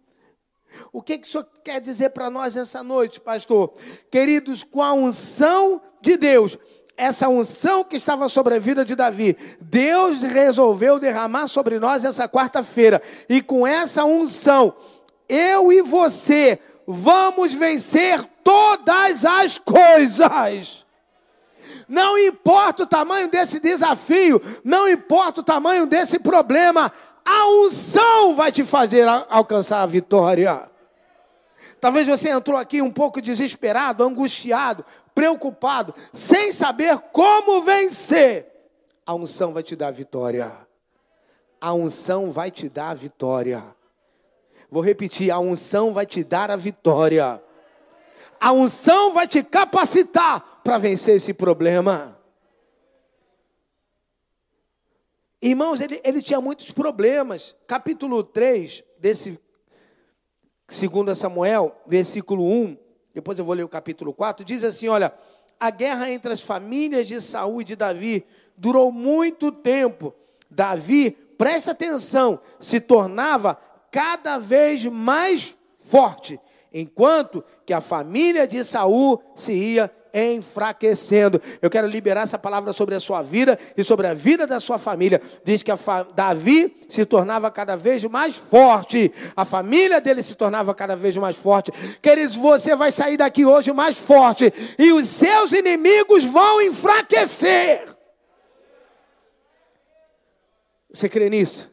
O 0.91 1.01
que, 1.01 1.17
que 1.17 1.27
o 1.27 1.29
senhor 1.29 1.47
quer 1.63 1.81
dizer 1.81 2.11
para 2.11 2.29
nós 2.29 2.55
essa 2.55 2.83
noite, 2.83 3.19
pastor? 3.19 3.73
Queridos, 4.11 4.63
com 4.63 4.81
a 4.81 4.93
unção 4.93 5.81
de 6.01 6.15
Deus, 6.15 6.57
essa 6.99 7.29
unção 7.29 7.81
que 7.81 7.95
estava 7.95 8.27
sobre 8.27 8.55
a 8.55 8.59
vida 8.59 8.83
de 8.83 8.93
Davi, 8.93 9.37
Deus 9.61 10.21
resolveu 10.21 10.99
derramar 10.99 11.47
sobre 11.47 11.79
nós 11.79 12.03
essa 12.03 12.27
quarta-feira. 12.27 13.01
E 13.29 13.41
com 13.41 13.65
essa 13.65 14.03
unção, 14.03 14.75
eu 15.27 15.71
e 15.71 15.81
você 15.81 16.59
vamos 16.85 17.53
vencer 17.53 18.21
todas 18.43 19.23
as 19.23 19.57
coisas. 19.57 20.85
Não 21.87 22.17
importa 22.17 22.83
o 22.83 22.87
tamanho 22.87 23.29
desse 23.29 23.61
desafio, 23.61 24.41
não 24.61 24.87
importa 24.89 25.39
o 25.39 25.43
tamanho 25.43 25.85
desse 25.85 26.19
problema, 26.19 26.91
a 27.23 27.47
unção 27.63 28.35
vai 28.35 28.51
te 28.51 28.65
fazer 28.65 29.07
alcançar 29.29 29.83
a 29.83 29.85
vitória. 29.85 30.69
Talvez 31.79 32.07
você 32.07 32.29
entrou 32.29 32.57
aqui 32.57 32.81
um 32.81 32.91
pouco 32.91 33.21
desesperado, 33.21 34.03
angustiado, 34.03 34.85
preocupado, 35.13 35.93
sem 36.13 36.51
saber 36.53 36.97
como 37.11 37.61
vencer. 37.61 38.47
A 39.05 39.13
unção 39.13 39.53
vai 39.53 39.63
te 39.63 39.75
dar 39.75 39.91
vitória. 39.91 40.51
A 41.59 41.73
unção 41.73 42.31
vai 42.31 42.51
te 42.51 42.69
dar 42.69 42.91
a 42.91 42.93
vitória. 42.93 43.63
Vou 44.69 44.83
repetir: 44.83 45.31
a 45.31 45.39
unção 45.39 45.91
vai 45.91 46.05
te 46.05 46.23
dar 46.23 46.51
a 46.51 46.55
vitória. 46.55 47.41
A 48.39 48.51
unção 48.51 49.11
vai 49.11 49.27
te 49.27 49.43
capacitar 49.43 50.61
para 50.63 50.77
vencer 50.77 51.17
esse 51.17 51.33
problema. 51.33 52.17
Irmãos, 55.41 55.79
ele, 55.81 56.01
ele 56.03 56.21
tinha 56.21 56.39
muitos 56.39 56.71
problemas. 56.71 57.55
Capítulo 57.65 58.23
3 58.23 58.83
desse 58.97 59.39
2 60.67 61.17
Samuel, 61.17 61.75
versículo 61.87 62.45
1, 62.45 62.77
depois 63.13 63.37
eu 63.37 63.45
vou 63.45 63.55
ler 63.55 63.63
o 63.63 63.69
capítulo 63.69 64.13
4, 64.13 64.45
diz 64.45 64.63
assim: 64.63 64.87
olha, 64.87 65.13
a 65.59 65.69
guerra 65.69 66.11
entre 66.11 66.31
as 66.31 66.41
famílias 66.41 67.07
de 67.07 67.21
Saul 67.21 67.61
e 67.61 67.65
de 67.65 67.75
Davi 67.75 68.25
durou 68.55 68.91
muito 68.91 69.51
tempo. 69.51 70.13
Davi, 70.49 71.11
presta 71.11 71.71
atenção, 71.71 72.39
se 72.59 72.79
tornava 72.79 73.59
cada 73.91 74.37
vez 74.37 74.85
mais 74.85 75.55
forte, 75.77 76.39
enquanto 76.73 77.43
que 77.65 77.73
a 77.73 77.81
família 77.81 78.47
de 78.47 78.63
Saul 78.63 79.21
se 79.35 79.53
ia 79.53 79.91
enfraquecendo. 80.13 81.41
Eu 81.61 81.69
quero 81.69 81.87
liberar 81.87 82.21
essa 82.21 82.37
palavra 82.37 82.73
sobre 82.73 82.95
a 82.95 82.99
sua 82.99 83.21
vida 83.21 83.57
e 83.75 83.83
sobre 83.83 84.07
a 84.07 84.13
vida 84.13 84.45
da 84.47 84.59
sua 84.59 84.77
família. 84.77 85.21
Diz 85.43 85.63
que 85.63 85.71
Davi 86.15 86.85
se 86.89 87.05
tornava 87.05 87.51
cada 87.51 87.75
vez 87.75 88.03
mais 88.05 88.35
forte, 88.35 89.11
a 89.35 89.45
família 89.45 90.01
dele 90.01 90.23
se 90.23 90.35
tornava 90.35 90.73
cada 90.73 90.95
vez 90.95 91.15
mais 91.17 91.37
forte. 91.37 91.71
Queridos, 92.01 92.35
você 92.35 92.75
vai 92.75 92.91
sair 92.91 93.17
daqui 93.17 93.45
hoje 93.45 93.71
mais 93.71 93.97
forte 93.97 94.53
e 94.77 94.91
os 94.91 95.07
seus 95.07 95.51
inimigos 95.51 96.25
vão 96.25 96.61
enfraquecer. 96.61 97.87
Você 100.91 101.07
crê 101.07 101.29
nisso? 101.29 101.69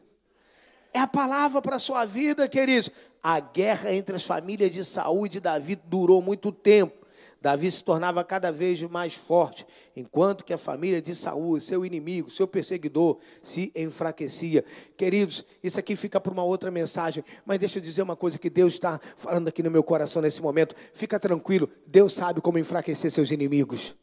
É 0.93 0.99
a 0.99 1.07
palavra 1.07 1.61
para 1.61 1.75
a 1.75 1.79
sua 1.79 2.05
vida, 2.05 2.47
queridos. 2.47 2.89
A 3.21 3.39
guerra 3.39 3.93
entre 3.93 4.15
as 4.15 4.23
famílias 4.23 4.71
de 4.71 4.85
Saul 4.85 5.25
e 5.25 5.29
de 5.29 5.39
Davi 5.39 5.75
durou 5.75 6.21
muito 6.21 6.51
tempo. 6.51 7.05
Davi 7.41 7.71
se 7.71 7.83
tornava 7.83 8.23
cada 8.23 8.51
vez 8.51 8.81
mais 8.83 9.13
forte, 9.13 9.65
enquanto 9.95 10.43
que 10.43 10.53
a 10.53 10.57
família 10.57 11.01
de 11.01 11.13
Saul, 11.15 11.59
seu 11.59 11.85
inimigo, 11.85 12.29
seu 12.29 12.47
perseguidor, 12.47 13.17
se 13.41 13.71
enfraquecia. 13.75 14.65
Queridos, 14.95 15.45
isso 15.63 15.79
aqui 15.79 15.95
fica 15.95 16.19
para 16.19 16.33
uma 16.33 16.43
outra 16.43 16.71
mensagem, 16.71 17.23
mas 17.45 17.59
deixa 17.59 17.77
eu 17.77 17.83
dizer 17.83 18.01
uma 18.01 18.15
coisa 18.15 18.37
que 18.37 18.49
Deus 18.49 18.73
está 18.73 18.99
falando 19.15 19.47
aqui 19.47 19.61
no 19.61 19.71
meu 19.71 19.83
coração 19.83 20.21
nesse 20.21 20.41
momento. 20.41 20.75
Fica 20.93 21.19
tranquilo, 21.19 21.69
Deus 21.85 22.13
sabe 22.13 22.41
como 22.41 22.57
enfraquecer 22.57 23.11
seus 23.11 23.31
inimigos. 23.31 23.95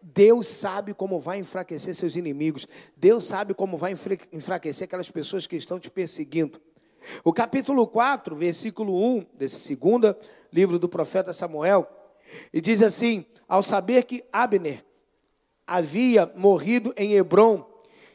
Deus 0.00 0.46
sabe 0.48 0.94
como 0.94 1.18
vai 1.20 1.38
enfraquecer 1.38 1.94
seus 1.94 2.16
inimigos. 2.16 2.66
Deus 2.96 3.24
sabe 3.24 3.52
como 3.52 3.76
vai 3.76 3.94
enfraquecer 4.32 4.84
aquelas 4.84 5.10
pessoas 5.10 5.46
que 5.46 5.56
estão 5.56 5.78
te 5.78 5.90
perseguindo. 5.90 6.60
O 7.24 7.32
capítulo 7.32 7.86
4, 7.86 8.34
versículo 8.36 8.94
1 8.94 9.26
desse 9.34 9.56
segundo 9.56 10.14
livro 10.52 10.78
do 10.78 10.88
profeta 10.88 11.32
Samuel, 11.32 11.88
e 12.52 12.60
diz 12.60 12.82
assim: 12.82 13.24
Ao 13.48 13.62
saber 13.62 14.04
que 14.04 14.24
Abner 14.32 14.84
havia 15.66 16.30
morrido 16.34 16.92
em 16.96 17.14
Hebron, 17.14 17.66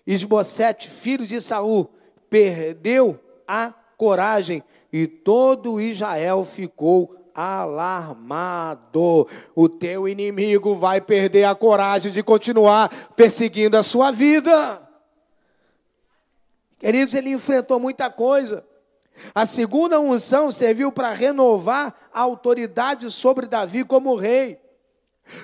Esbocete, 0.06 0.90
filho 0.90 1.26
de 1.26 1.40
Saul, 1.40 1.90
perdeu 2.30 3.20
a 3.48 3.74
coragem 3.98 4.64
e 4.92 5.08
todo 5.08 5.80
Israel 5.80 6.44
ficou 6.44 7.16
alarmado. 7.34 9.28
O 9.56 9.70
teu 9.70 10.08
inimigo 10.08 10.76
vai 10.76 11.02
perder 11.02 11.46
a 11.46 11.56
coragem 11.56 12.12
de 12.12 12.22
continuar 12.22 13.14
perseguindo 13.16 13.78
a 13.78 13.84
sua 13.84 14.12
vida. 14.12 14.88
Queridos, 16.78 17.14
ele 17.14 17.32
enfrentou 17.32 17.80
muita 17.80 18.10
coisa. 18.10 18.66
A 19.34 19.46
segunda 19.46 20.00
unção 20.00 20.52
serviu 20.52 20.92
para 20.92 21.12
renovar 21.12 22.10
a 22.12 22.22
autoridade 22.22 23.10
sobre 23.12 23.48
Davi 23.48 23.84
como 23.84 24.16
rei. 24.16 24.60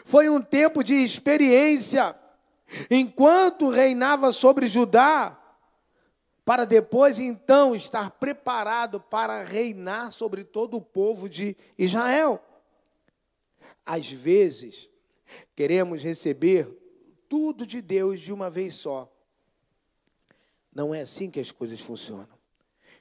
Foi 0.03 0.29
um 0.29 0.41
tempo 0.41 0.83
de 0.83 0.93
experiência. 0.93 2.15
Enquanto 2.89 3.69
reinava 3.69 4.31
sobre 4.31 4.67
Judá, 4.67 5.39
para 6.45 6.65
depois 6.65 7.19
então 7.19 7.75
estar 7.75 8.11
preparado 8.11 8.99
para 8.99 9.43
reinar 9.43 10.11
sobre 10.11 10.43
todo 10.43 10.77
o 10.77 10.81
povo 10.81 11.29
de 11.29 11.55
Israel. 11.77 12.43
Às 13.85 14.09
vezes, 14.09 14.89
queremos 15.55 16.01
receber 16.01 16.67
tudo 17.27 17.65
de 17.65 17.81
Deus 17.81 18.19
de 18.19 18.33
uma 18.33 18.49
vez 18.49 18.75
só. 18.75 19.11
Não 20.73 20.93
é 20.93 21.01
assim 21.01 21.29
que 21.29 21.39
as 21.39 21.51
coisas 21.51 21.79
funcionam. 21.79 22.38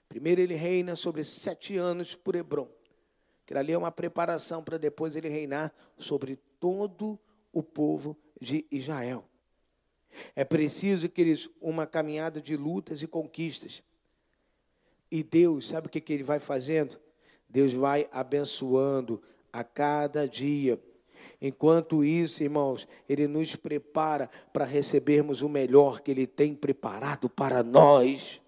Primeiro 0.08 0.40
ele 0.40 0.54
reina 0.54 0.96
sobre 0.96 1.22
sete 1.22 1.76
anos 1.76 2.14
por 2.14 2.34
Hebron. 2.34 2.68
Que 3.44 3.54
ali 3.54 3.72
é 3.72 3.78
uma 3.78 3.92
preparação 3.92 4.62
para 4.62 4.78
depois 4.78 5.16
ele 5.16 5.28
reinar 5.28 5.72
sobre 5.96 6.36
todo 6.58 7.18
o 7.52 7.62
povo 7.62 8.16
de 8.40 8.66
Israel. 8.70 9.24
É 10.34 10.44
preciso, 10.44 11.08
queridos, 11.08 11.50
uma 11.60 11.86
caminhada 11.86 12.40
de 12.40 12.56
lutas 12.56 13.02
e 13.02 13.06
conquistas. 13.06 13.82
E 15.10 15.22
Deus, 15.22 15.68
sabe 15.68 15.86
o 15.86 15.90
que, 15.90 16.00
que 16.00 16.12
Ele 16.12 16.22
vai 16.22 16.38
fazendo? 16.38 16.98
Deus 17.48 17.72
vai 17.72 18.08
abençoando 18.12 19.22
a 19.52 19.64
cada 19.64 20.28
dia. 20.28 20.80
Enquanto 21.40 22.04
isso, 22.04 22.42
irmãos, 22.42 22.86
Ele 23.08 23.26
nos 23.26 23.56
prepara 23.56 24.28
para 24.52 24.64
recebermos 24.64 25.42
o 25.42 25.48
melhor 25.48 26.00
que 26.00 26.10
Ele 26.10 26.26
tem 26.26 26.54
preparado 26.54 27.28
para 27.28 27.62
nós. 27.62 28.40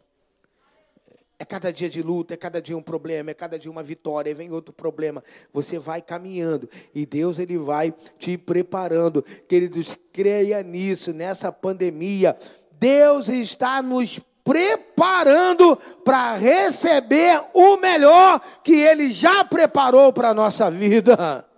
É 1.41 1.45
cada 1.47 1.73
dia 1.73 1.89
de 1.89 2.03
luta, 2.03 2.35
é 2.35 2.37
cada 2.37 2.61
dia 2.61 2.77
um 2.77 2.83
problema, 2.83 3.31
é 3.31 3.35
cada 3.35 3.59
dia 3.59 3.71
uma 3.71 3.83
vitória, 3.83 4.35
vem 4.35 4.53
outro 4.53 4.75
problema. 4.75 5.25
Você 5.55 5.79
vai 5.79 6.03
caminhando 6.03 6.69
e 6.95 7.07
Deus 7.07 7.39
ele 7.39 7.57
vai 7.57 7.95
te 8.19 8.37
preparando. 8.37 9.23
Queridos, 9.49 9.97
creia 10.13 10.63
nisso, 10.63 11.15
nessa 11.15 11.51
pandemia. 11.51 12.37
Deus 12.73 13.31
está 13.31 13.81
nos 13.81 14.21
preparando 14.45 15.77
para 16.05 16.35
receber 16.35 17.43
o 17.55 17.79
melhor 17.79 18.39
que 18.63 18.75
ele 18.75 19.11
já 19.11 19.43
preparou 19.43 20.13
para 20.13 20.29
a 20.29 20.35
nossa 20.35 20.71
vida. 20.71 21.49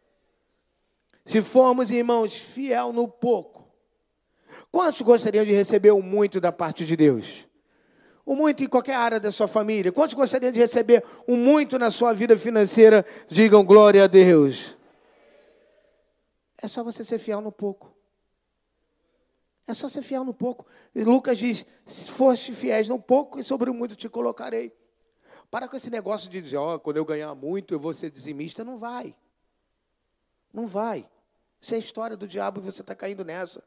Se 1.24 1.40
formos, 1.40 1.90
irmãos, 1.90 2.34
fiel 2.34 2.92
no 2.92 3.08
pouco, 3.08 3.66
quantos 4.70 5.00
gostariam 5.00 5.46
de 5.46 5.52
receber 5.52 5.92
o 5.92 6.02
muito 6.02 6.42
da 6.42 6.52
parte 6.52 6.84
de 6.84 6.94
Deus? 6.94 7.46
O 8.24 8.34
muito 8.34 8.64
em 8.64 8.68
qualquer 8.68 8.94
área 8.94 9.20
da 9.20 9.30
sua 9.30 9.46
família. 9.46 9.92
Quantos 9.92 10.14
gostariam 10.14 10.50
de 10.50 10.58
receber 10.58 11.04
um 11.28 11.36
muito 11.36 11.78
na 11.78 11.90
sua 11.90 12.12
vida 12.12 12.36
financeira? 12.36 13.04
Digam 13.28 13.64
glória 13.64 14.04
a 14.04 14.06
Deus. 14.06 14.76
É 16.56 16.66
só 16.66 16.82
você 16.82 17.04
ser 17.04 17.18
fiel 17.18 17.40
no 17.40 17.52
pouco. 17.52 17.94
É 19.66 19.74
só 19.74 19.88
ser 19.88 20.02
fiel 20.02 20.24
no 20.24 20.32
pouco. 20.32 20.66
E 20.94 21.04
Lucas 21.04 21.38
diz: 21.38 21.66
se 21.86 22.10
foste 22.10 22.52
fiéis 22.52 22.88
no 22.88 22.98
pouco, 22.98 23.38
e 23.38 23.44
sobre 23.44 23.70
o 23.70 23.74
muito 23.74 23.96
te 23.96 24.08
colocarei. 24.08 24.72
Para 25.50 25.68
com 25.68 25.76
esse 25.76 25.90
negócio 25.90 26.28
de 26.28 26.40
dizer, 26.40 26.56
ó, 26.56 26.74
oh, 26.74 26.80
quando 26.80 26.96
eu 26.96 27.04
ganhar 27.04 27.34
muito, 27.34 27.74
eu 27.74 27.78
vou 27.78 27.92
ser 27.92 28.10
dizimista. 28.10 28.64
Não 28.64 28.76
vai. 28.76 29.14
Não 30.52 30.66
vai. 30.66 31.08
Isso 31.60 31.74
é 31.74 31.78
história 31.78 32.16
do 32.16 32.26
diabo 32.26 32.60
e 32.60 32.64
você 32.64 32.80
está 32.80 32.94
caindo 32.94 33.24
nessa. 33.24 33.62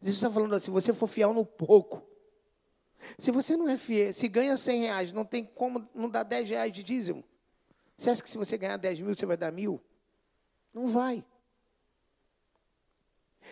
Jesus 0.00 0.16
está 0.16 0.30
falando 0.30 0.54
assim: 0.54 0.66
se 0.66 0.70
você 0.70 0.92
for 0.92 1.06
fiel 1.06 1.32
no 1.32 1.44
pouco, 1.44 2.02
se 3.18 3.30
você 3.30 3.56
não 3.56 3.68
é 3.68 3.76
fiel, 3.76 4.12
se 4.12 4.28
ganha 4.28 4.56
100 4.56 4.80
reais, 4.82 5.12
não 5.12 5.24
tem 5.24 5.44
como 5.44 5.88
não 5.94 6.08
dar 6.08 6.22
10 6.22 6.50
reais 6.50 6.72
de 6.72 6.82
dízimo. 6.82 7.24
Você 7.96 8.10
acha 8.10 8.22
que 8.22 8.30
se 8.30 8.38
você 8.38 8.58
ganhar 8.58 8.76
10 8.76 9.00
mil, 9.00 9.14
você 9.14 9.26
vai 9.26 9.36
dar 9.36 9.52
mil? 9.52 9.80
Não 10.72 10.86
vai. 10.86 11.24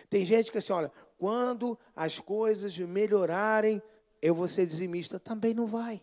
Tem 0.09 0.25
gente 0.25 0.51
que 0.51 0.57
assim, 0.57 0.73
olha, 0.73 0.91
quando 1.17 1.77
as 1.95 2.19
coisas 2.19 2.77
melhorarem, 2.77 3.81
eu 4.21 4.35
vou 4.35 4.47
ser 4.47 4.65
dizimista. 4.65 5.19
Também 5.19 5.53
não 5.53 5.65
vai. 5.65 6.01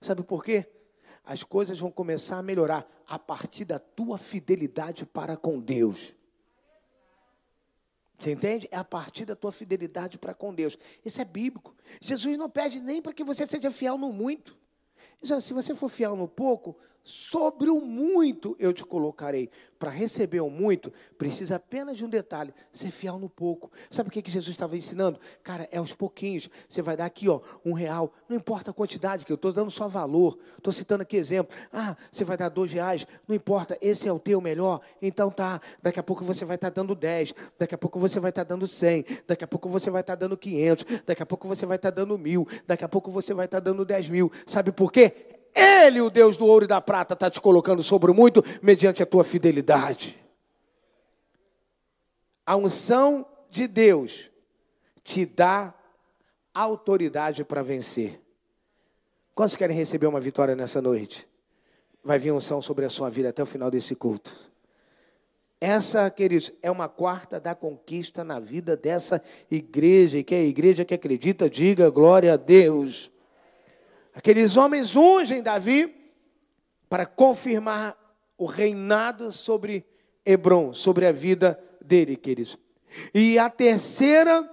Sabe 0.00 0.22
por 0.22 0.44
quê? 0.44 0.66
As 1.24 1.42
coisas 1.42 1.78
vão 1.78 1.90
começar 1.90 2.38
a 2.38 2.42
melhorar 2.42 2.88
a 3.06 3.18
partir 3.18 3.64
da 3.64 3.78
tua 3.78 4.18
fidelidade 4.18 5.04
para 5.06 5.36
com 5.36 5.60
Deus. 5.60 6.14
Você 8.18 8.32
entende? 8.32 8.68
É 8.70 8.76
a 8.76 8.84
partir 8.84 9.24
da 9.24 9.34
tua 9.34 9.50
fidelidade 9.50 10.18
para 10.18 10.32
com 10.32 10.54
Deus. 10.54 10.78
Isso 11.04 11.20
é 11.20 11.24
bíblico. 11.24 11.74
Jesus 12.00 12.36
não 12.36 12.48
pede 12.48 12.80
nem 12.80 13.02
para 13.02 13.12
que 13.12 13.24
você 13.24 13.46
seja 13.46 13.70
fiel 13.70 13.98
no 13.98 14.12
muito. 14.12 14.56
Se 15.22 15.52
você 15.52 15.74
for 15.74 15.88
fiel 15.88 16.16
no 16.16 16.28
pouco, 16.28 16.76
sobre 17.04 17.68
o 17.68 17.80
muito 17.80 18.56
eu 18.58 18.72
te 18.72 18.84
colocarei. 18.84 19.50
Para 19.78 19.90
receber 19.90 20.40
o 20.40 20.48
muito, 20.48 20.92
precisa 21.18 21.56
apenas 21.56 21.96
de 21.96 22.04
um 22.04 22.08
detalhe: 22.08 22.54
ser 22.72 22.92
fiel 22.92 23.18
no 23.18 23.28
pouco. 23.28 23.68
Sabe 23.90 24.08
o 24.08 24.12
que, 24.12 24.22
que 24.22 24.30
Jesus 24.30 24.52
estava 24.52 24.76
ensinando? 24.76 25.18
Cara, 25.42 25.68
é 25.72 25.78
aos 25.78 25.92
pouquinhos. 25.92 26.48
Você 26.68 26.80
vai 26.80 26.96
dar 26.96 27.06
aqui, 27.06 27.28
ó, 27.28 27.40
um 27.64 27.72
real. 27.72 28.12
Não 28.28 28.36
importa 28.36 28.70
a 28.70 28.74
quantidade, 28.74 29.24
que 29.24 29.32
eu 29.32 29.34
estou 29.34 29.52
dando 29.52 29.72
só 29.72 29.88
valor. 29.88 30.38
Estou 30.56 30.72
citando 30.72 31.02
aqui 31.02 31.16
exemplo. 31.16 31.52
Ah, 31.72 31.96
você 32.12 32.22
vai 32.24 32.36
dar 32.36 32.48
dois 32.48 32.70
reais. 32.70 33.04
Não 33.26 33.34
importa, 33.34 33.76
esse 33.80 34.06
é 34.06 34.12
o 34.12 34.20
teu 34.20 34.40
melhor. 34.40 34.80
Então 35.00 35.30
tá. 35.30 35.60
Daqui 35.82 35.98
a 35.98 36.02
pouco 36.02 36.24
você 36.24 36.44
vai 36.44 36.54
estar 36.54 36.70
tá 36.70 36.80
dando 36.80 36.94
dez. 36.94 37.34
Daqui 37.58 37.74
a 37.74 37.78
pouco 37.78 37.98
você 37.98 38.20
vai 38.20 38.30
estar 38.30 38.44
tá 38.44 38.48
dando 38.50 38.68
cem. 38.68 39.04
Daqui 39.26 39.42
a 39.42 39.48
pouco 39.48 39.68
você 39.68 39.90
vai 39.90 40.02
estar 40.02 40.16
tá 40.16 40.20
dando 40.20 40.36
quinhentos. 40.36 40.84
Daqui 41.04 41.24
a 41.24 41.26
pouco 41.26 41.48
você 41.48 41.66
vai 41.66 41.76
estar 41.76 41.90
tá 41.90 41.96
dando 41.96 42.16
mil. 42.16 42.46
Daqui 42.68 42.84
a 42.84 42.88
pouco 42.88 43.10
você 43.10 43.34
vai 43.34 43.46
estar 43.46 43.60
tá 43.60 43.64
dando 43.64 43.84
dez 43.84 44.08
mil. 44.08 44.30
Sabe 44.46 44.70
por 44.70 44.92
quê? 44.92 45.41
Ele, 45.54 46.00
o 46.00 46.10
Deus 46.10 46.36
do 46.36 46.46
ouro 46.46 46.64
e 46.64 46.68
da 46.68 46.80
prata, 46.80 47.14
está 47.14 47.30
te 47.30 47.40
colocando 47.40 47.82
sobre 47.82 48.12
muito 48.12 48.42
mediante 48.62 49.02
a 49.02 49.06
tua 49.06 49.24
fidelidade. 49.24 50.18
A 52.44 52.56
unção 52.56 53.26
de 53.48 53.68
Deus 53.68 54.30
te 55.04 55.26
dá 55.26 55.74
autoridade 56.54 57.44
para 57.44 57.62
vencer. 57.62 58.20
Quantos 59.34 59.56
querem 59.56 59.76
receber 59.76 60.06
uma 60.06 60.20
vitória 60.20 60.54
nessa 60.56 60.82
noite? 60.82 61.26
Vai 62.02 62.18
vir 62.18 62.32
unção 62.32 62.60
sobre 62.60 62.84
a 62.84 62.90
sua 62.90 63.08
vida 63.08 63.28
até 63.28 63.42
o 63.42 63.46
final 63.46 63.70
desse 63.70 63.94
culto. 63.94 64.50
Essa, 65.60 66.10
queridos, 66.10 66.52
é 66.60 66.68
uma 66.68 66.88
quarta 66.88 67.38
da 67.38 67.54
conquista 67.54 68.24
na 68.24 68.40
vida 68.40 68.76
dessa 68.76 69.22
igreja. 69.48 70.18
E 70.18 70.24
que 70.24 70.34
é 70.34 70.38
a 70.38 70.44
igreja 70.44 70.84
que 70.84 70.92
acredita, 70.92 71.48
diga 71.48 71.88
glória 71.88 72.34
a 72.34 72.36
Deus. 72.36 73.11
Aqueles 74.14 74.56
homens 74.56 74.94
ungem 74.94 75.42
Davi 75.42 75.94
para 76.88 77.06
confirmar 77.06 77.96
o 78.36 78.44
reinado 78.44 79.32
sobre 79.32 79.86
Hebron, 80.24 80.74
sobre 80.74 81.06
a 81.06 81.12
vida 81.12 81.62
dele, 81.80 82.16
queridos. 82.16 82.58
E 83.14 83.38
a 83.38 83.48
terceira 83.48 84.48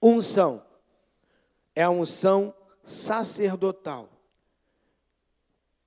unção 0.00 0.64
é 1.74 1.82
a 1.82 1.90
unção 1.90 2.54
sacerdotal. 2.82 4.08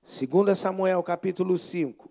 2 0.04 0.58
Samuel 0.58 1.02
capítulo 1.02 1.58
5, 1.58 2.10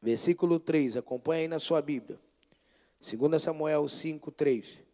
versículo 0.00 0.58
3, 0.58 0.96
acompanha 0.96 1.42
aí 1.42 1.48
na 1.48 1.58
sua 1.58 1.80
Bíblia. 1.80 2.18
2 3.00 3.42
Samuel 3.42 3.88
5, 3.88 4.30
3. 4.30 4.85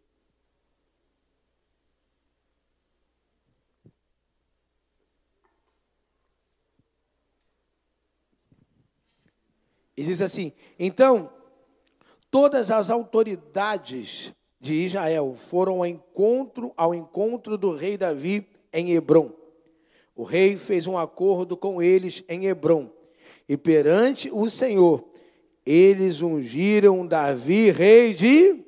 E 10.02 10.04
diz 10.04 10.20
assim: 10.20 10.52
Então, 10.80 11.30
todas 12.28 12.72
as 12.72 12.90
autoridades 12.90 14.32
de 14.60 14.74
Israel 14.74 15.32
foram 15.36 15.74
ao 15.74 15.86
encontro, 15.86 16.72
ao 16.76 16.92
encontro 16.92 17.56
do 17.56 17.72
rei 17.72 17.96
Davi 17.96 18.44
em 18.72 18.90
Hebron. 18.90 19.30
O 20.16 20.24
rei 20.24 20.56
fez 20.56 20.88
um 20.88 20.98
acordo 20.98 21.56
com 21.56 21.80
eles 21.80 22.24
em 22.28 22.46
Hebron. 22.46 22.90
E 23.48 23.56
perante 23.56 24.28
o 24.32 24.50
Senhor, 24.50 25.08
eles 25.64 26.20
ungiram 26.20 27.06
Davi, 27.06 27.70
rei 27.70 28.12
de. 28.12 28.60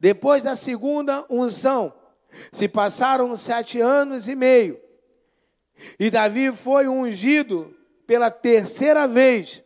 Depois 0.00 0.42
da 0.42 0.56
segunda 0.56 1.24
unção, 1.30 1.94
se 2.50 2.66
passaram 2.66 3.36
sete 3.36 3.80
anos 3.80 4.26
e 4.26 4.34
meio. 4.34 4.76
E 6.00 6.10
Davi 6.10 6.50
foi 6.50 6.88
ungido 6.88 7.72
pela 8.08 8.28
terceira 8.28 9.06
vez 9.06 9.63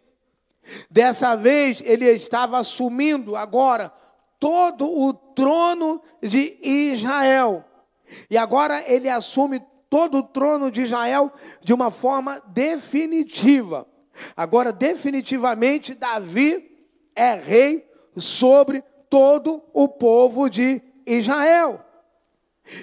Dessa 0.91 1.35
vez 1.35 1.83
ele 1.85 2.07
estava 2.07 2.59
assumindo 2.59 3.37
agora 3.37 3.93
todo 4.39 4.87
o 4.87 5.13
trono 5.13 6.03
de 6.23 6.59
Israel. 6.63 7.65
E 8.31 8.37
agora 8.37 8.83
ele 8.91 9.09
assume 9.09 9.63
todo 9.91 10.19
o 10.19 10.23
trono 10.23 10.71
de 10.71 10.83
Israel 10.83 11.33
de 11.61 11.73
uma 11.73 11.91
forma 11.91 12.41
definitiva. 12.49 13.87
Agora, 14.37 14.73
definitivamente, 14.73 15.95
Davi 15.95 16.77
é 17.15 17.35
rei 17.35 17.89
sobre 18.17 18.83
todo 19.09 19.63
o 19.73 19.89
povo 19.89 20.49
de 20.49 20.83
Israel. 21.07 21.85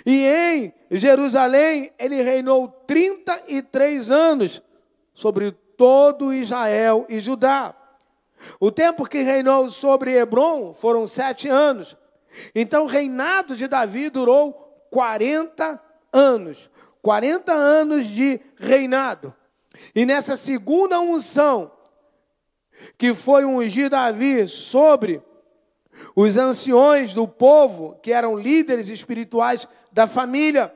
E 0.06 0.26
em 0.26 0.74
Jerusalém 0.98 1.92
ele 2.00 2.22
reinou 2.22 2.68
33 2.68 4.10
anos 4.10 4.62
sobre 5.14 5.56
todo 5.78 6.34
Israel 6.34 7.06
e 7.10 7.20
Judá. 7.20 7.76
O 8.60 8.72
tempo 8.72 9.08
que 9.08 9.22
reinou 9.22 9.72
sobre 9.72 10.16
Hebron 10.16 10.74
foram 10.74 11.08
sete 11.08 11.48
anos. 11.48 11.96
Então, 12.54 12.84
o 12.84 12.88
reinado 12.88 13.56
de 13.56 13.68
Davi 13.68 14.10
durou 14.10 14.54
40 14.92 15.82
anos. 16.12 16.70
40 17.02 17.54
anos 17.54 18.08
de 18.08 18.40
reinado. 18.58 19.34
E 19.94 20.06
nessa 20.06 20.36
segunda 20.36 21.00
unção, 21.00 21.72
que 22.98 23.14
foi 23.14 23.46
ungir 23.46 23.90
Davi 23.90 24.48
sobre 24.48 25.22
os 26.16 26.38
anciões 26.38 27.14
do 27.14 27.28
povo, 27.28 27.98
que 28.02 28.12
eram 28.12 28.38
líderes 28.38 28.90
espirituais 28.90 29.68
da 29.92 30.08
família. 30.08 30.74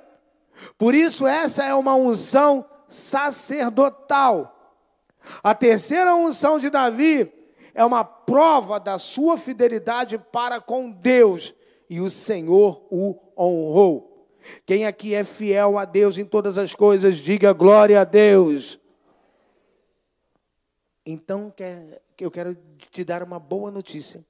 Por 0.77 0.93
isso, 0.93 1.26
essa 1.27 1.63
é 1.63 1.73
uma 1.73 1.95
unção 1.95 2.65
sacerdotal. 2.88 4.59
A 5.44 5.54
terceira 5.54 6.16
unção 6.16 6.60
de 6.60 6.70
Davi 6.70 7.32
é 7.74 7.84
uma 7.86 8.04
prova 8.04 8.80
da 8.80 8.98
sua 8.98 9.38
fidelidade 9.38 10.18
para 10.18 10.60
com 10.60 10.90
Deus, 10.91 11.54
e 11.90 12.00
o 12.02 12.10
Senhor 12.10 12.86
o 12.90 13.18
honrou. 13.38 14.28
Quem 14.66 14.86
aqui 14.86 15.14
é 15.14 15.24
fiel 15.24 15.78
a 15.78 15.86
Deus 15.86 16.18
em 16.18 16.26
todas 16.26 16.58
as 16.58 16.74
coisas, 16.74 17.18
diga 17.18 17.54
glória 17.54 18.02
a 18.02 18.04
Deus. 18.04 18.80
Então, 21.06 21.54
eu 22.20 22.32
quero 22.32 22.56
te 22.91 23.04
dar 23.04 23.24
uma 23.24 23.40
boa 23.40 23.72
notícia. 23.72 24.24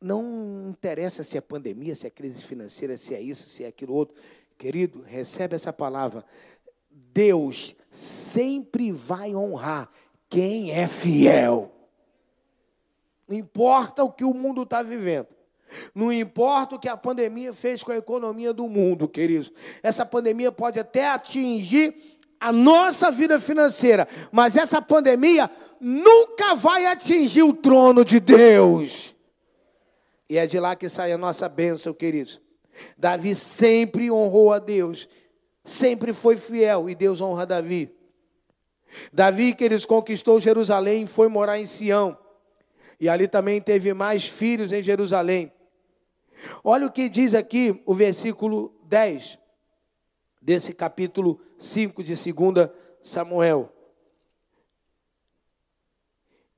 Não 0.00 0.68
interessa 0.68 1.22
se 1.24 1.36
é 1.36 1.40
pandemia, 1.40 1.94
se 1.94 2.06
é 2.06 2.10
crise 2.10 2.44
financeira, 2.44 2.96
se 2.96 3.14
é 3.14 3.20
isso, 3.20 3.48
se 3.48 3.64
é 3.64 3.68
aquilo 3.68 3.94
outro. 3.94 4.16
Querido, 4.58 5.00
recebe 5.02 5.54
essa 5.54 5.72
palavra. 5.72 6.24
Deus 7.16 7.74
sempre 7.90 8.92
vai 8.92 9.34
honrar 9.34 9.88
quem 10.28 10.70
é 10.70 10.86
fiel. 10.86 11.72
Não 13.26 13.34
importa 13.34 14.04
o 14.04 14.12
que 14.12 14.22
o 14.22 14.34
mundo 14.34 14.64
está 14.64 14.82
vivendo. 14.82 15.28
Não 15.94 16.12
importa 16.12 16.74
o 16.74 16.78
que 16.78 16.90
a 16.90 16.96
pandemia 16.96 17.54
fez 17.54 17.82
com 17.82 17.90
a 17.90 17.96
economia 17.96 18.52
do 18.52 18.68
mundo, 18.68 19.08
queridos. 19.08 19.50
Essa 19.82 20.04
pandemia 20.04 20.52
pode 20.52 20.78
até 20.78 21.08
atingir 21.08 22.18
a 22.38 22.52
nossa 22.52 23.10
vida 23.10 23.40
financeira, 23.40 24.06
mas 24.30 24.54
essa 24.54 24.82
pandemia 24.82 25.50
nunca 25.80 26.54
vai 26.54 26.84
atingir 26.84 27.44
o 27.44 27.54
trono 27.54 28.04
de 28.04 28.20
Deus. 28.20 29.16
E 30.28 30.36
é 30.36 30.46
de 30.46 30.60
lá 30.60 30.76
que 30.76 30.90
sai 30.90 31.12
a 31.12 31.18
nossa 31.18 31.48
bênção, 31.48 31.94
queridos. 31.94 32.42
Davi 32.98 33.34
sempre 33.34 34.10
honrou 34.10 34.52
a 34.52 34.58
Deus 34.58 35.08
sempre 35.66 36.12
foi 36.12 36.36
fiel 36.36 36.88
e 36.88 36.94
Deus 36.94 37.20
honra 37.20 37.44
Davi. 37.44 37.92
Davi, 39.12 39.54
que 39.54 39.64
eles 39.64 39.84
conquistou 39.84 40.40
Jerusalém, 40.40 41.06
foi 41.06 41.28
morar 41.28 41.58
em 41.58 41.66
Sião. 41.66 42.16
E 42.98 43.08
ali 43.08 43.28
também 43.28 43.60
teve 43.60 43.92
mais 43.92 44.26
filhos 44.26 44.72
em 44.72 44.80
Jerusalém. 44.80 45.52
Olha 46.62 46.86
o 46.86 46.92
que 46.92 47.08
diz 47.08 47.34
aqui 47.34 47.82
o 47.84 47.92
versículo 47.92 48.74
10 48.84 49.38
desse 50.40 50.72
capítulo 50.72 51.40
5 51.58 52.02
de 52.02 52.14
2 52.14 52.70
Samuel. 53.02 53.72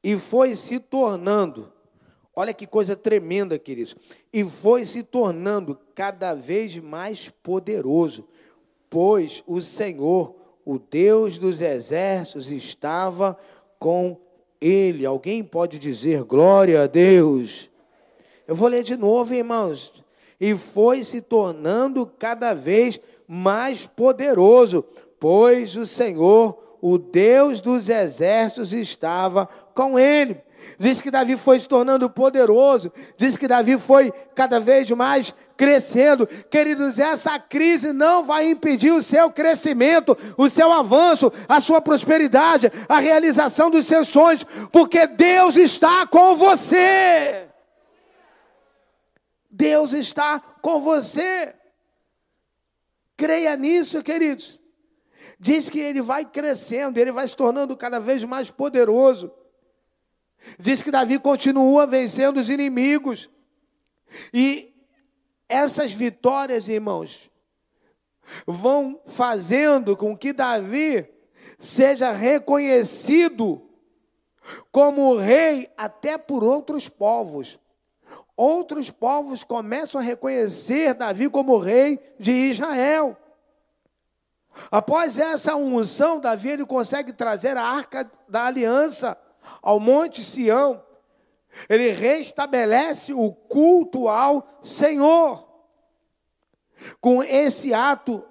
E 0.03 0.17
foi 0.17 0.55
se 0.55 0.79
tornando, 0.79 1.73
olha 2.35 2.55
que 2.55 2.67
coisa 2.67 2.95
tremenda, 2.95 3.59
queridos, 3.59 3.97
e 4.33 4.45
foi 4.45 4.87
se 4.87 5.03
tornando 5.03 5.79
cada 5.95 6.35
vez 6.35 6.77
mais 6.77 7.29
poderoso 7.29 8.29
pois 8.91 9.43
o 9.47 9.61
Senhor, 9.61 10.35
o 10.65 10.79
Deus 10.79 11.39
dos 11.39 11.61
exércitos, 11.61 12.51
estava 12.51 13.37
com 13.79 14.17
ele. 14.61 15.07
Alguém 15.07 15.43
pode 15.43 15.79
dizer 15.79 16.25
glória 16.25 16.83
a 16.83 16.87
Deus? 16.87 17.71
Eu 18.47 18.55
vou 18.55 18.69
ler 18.69 18.83
de 18.83 18.97
novo, 18.97 19.35
irmãos. 19.35 19.93
E 20.41 20.55
foi 20.55 21.03
se 21.05 21.21
tornando 21.21 22.07
cada 22.07 22.55
vez 22.55 23.01
mais 23.27 23.87
poderoso, 23.87 24.85
pois 25.19 25.77
o 25.77 25.87
Senhor, 25.87 26.79
o 26.81 26.97
Deus 26.97 27.61
dos 27.61 27.89
exércitos, 27.89 28.73
estava 28.73 29.47
com 29.75 29.99
ele. 29.99 30.41
Diz 30.79 31.01
que 31.01 31.11
Davi 31.11 31.37
foi 31.37 31.61
se 31.61 31.69
tornando 31.69 32.11
poderoso, 32.11 32.93
diz 33.17 33.37
que 33.37 33.47
Davi 33.47 33.79
foi 33.79 34.13
cada 34.35 34.59
vez 34.59 34.91
mais 34.91 35.35
crescendo. 35.57 36.27
Queridos, 36.27 36.99
essa 36.99 37.39
crise 37.39 37.93
não 37.93 38.25
vai 38.25 38.51
impedir 38.51 38.93
o 38.93 39.03
seu 39.03 39.31
crescimento, 39.31 40.17
o 40.37 40.49
seu 40.49 40.73
avanço, 40.73 41.33
a 41.49 41.61
sua 41.61 41.81
prosperidade, 41.81 42.71
a 42.89 42.99
realização 42.99 43.71
dos 43.71 43.87
seus 43.87 44.09
sonhos, 44.09 44.45
porque 44.71 45.07
Deus 45.07 45.57
está 45.57 46.07
com 46.07 46.37
você. 46.37 47.49
Deus 49.51 49.93
está 49.93 50.39
com 50.63 50.81
você. 50.81 51.55
Creia 53.17 53.57
nisso, 53.57 54.01
queridos. 54.03 54.61
Diz 55.41 55.69
que 55.69 55.81
ele 55.81 56.03
vai 56.03 56.25
crescendo, 56.25 56.99
ele 56.99 57.13
vai 57.13 57.27
se 57.27 57.35
tornando 57.35 57.77
cada 57.77 57.99
vez 57.99 58.23
mais 58.25 58.51
poderoso. 58.51 59.33
Diz 60.59 60.83
que 60.83 60.91
Davi 60.91 61.19
continua 61.19 61.87
vencendo 61.87 62.39
os 62.39 62.49
inimigos. 62.49 63.29
E 64.33 64.75
essas 65.49 65.93
vitórias, 65.93 66.69
irmãos, 66.69 67.31
vão 68.47 69.01
fazendo 69.07 69.97
com 69.97 70.17
que 70.17 70.33
Davi 70.33 71.09
seja 71.59 72.13
reconhecido 72.13 73.63
como 74.71 75.17
rei 75.17 75.71
até 75.77 76.17
por 76.17 76.45
outros 76.45 76.89
povos. 76.89 77.59
Outros 78.37 78.91
povos 78.91 79.43
começam 79.43 80.01
a 80.01 80.05
reconhecer 80.05 80.95
Davi 80.95 81.29
como 81.29 81.59
rei 81.59 81.99
de 82.19 82.31
Israel. 82.31 83.17
Após 84.71 85.19
essa 85.19 85.57
unção, 85.57 86.21
Davi 86.21 86.51
ele 86.51 86.67
consegue 86.67 87.13
trazer 87.13 87.57
a 87.57 87.65
arca 87.65 88.11
da 88.29 88.45
aliança 88.45 89.17
ao 89.63 89.79
Monte 89.79 90.25
Sião 90.25 90.83
ele 91.69 91.91
restabelece 91.91 93.13
o 93.13 93.33
culto 93.33 94.09
ao 94.09 94.47
Senhor. 94.63 95.47
Com 97.01 97.23
esse 97.23 97.73
ato, 97.75 98.25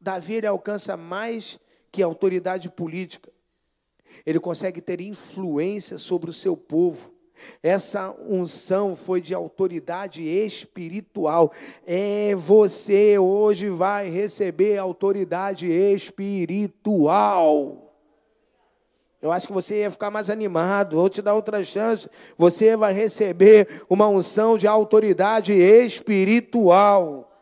Davi 0.00 0.34
ele 0.34 0.46
alcança 0.46 0.96
mais 0.96 1.58
que 1.90 2.02
autoridade 2.02 2.70
política. 2.70 3.32
Ele 4.24 4.38
consegue 4.38 4.80
ter 4.80 5.00
influência 5.00 5.98
sobre 5.98 6.30
o 6.30 6.32
seu 6.32 6.56
povo. 6.56 7.12
Essa 7.62 8.14
unção 8.20 8.94
foi 8.94 9.20
de 9.20 9.34
autoridade 9.34 10.22
espiritual. 10.22 11.52
É 11.84 12.32
você 12.36 13.18
hoje 13.18 13.68
vai 13.68 14.08
receber 14.08 14.78
autoridade 14.78 15.66
espiritual. 15.66 16.24
Eu 19.24 19.32
acho 19.32 19.46
que 19.46 19.54
você 19.54 19.80
ia 19.80 19.90
ficar 19.90 20.10
mais 20.10 20.28
animado. 20.28 20.96
Vou 20.96 21.08
te 21.08 21.22
dar 21.22 21.32
outra 21.32 21.64
chance. 21.64 22.06
Você 22.36 22.76
vai 22.76 22.92
receber 22.92 23.82
uma 23.88 24.06
unção 24.06 24.58
de 24.58 24.66
autoridade 24.66 25.50
espiritual. 25.50 27.32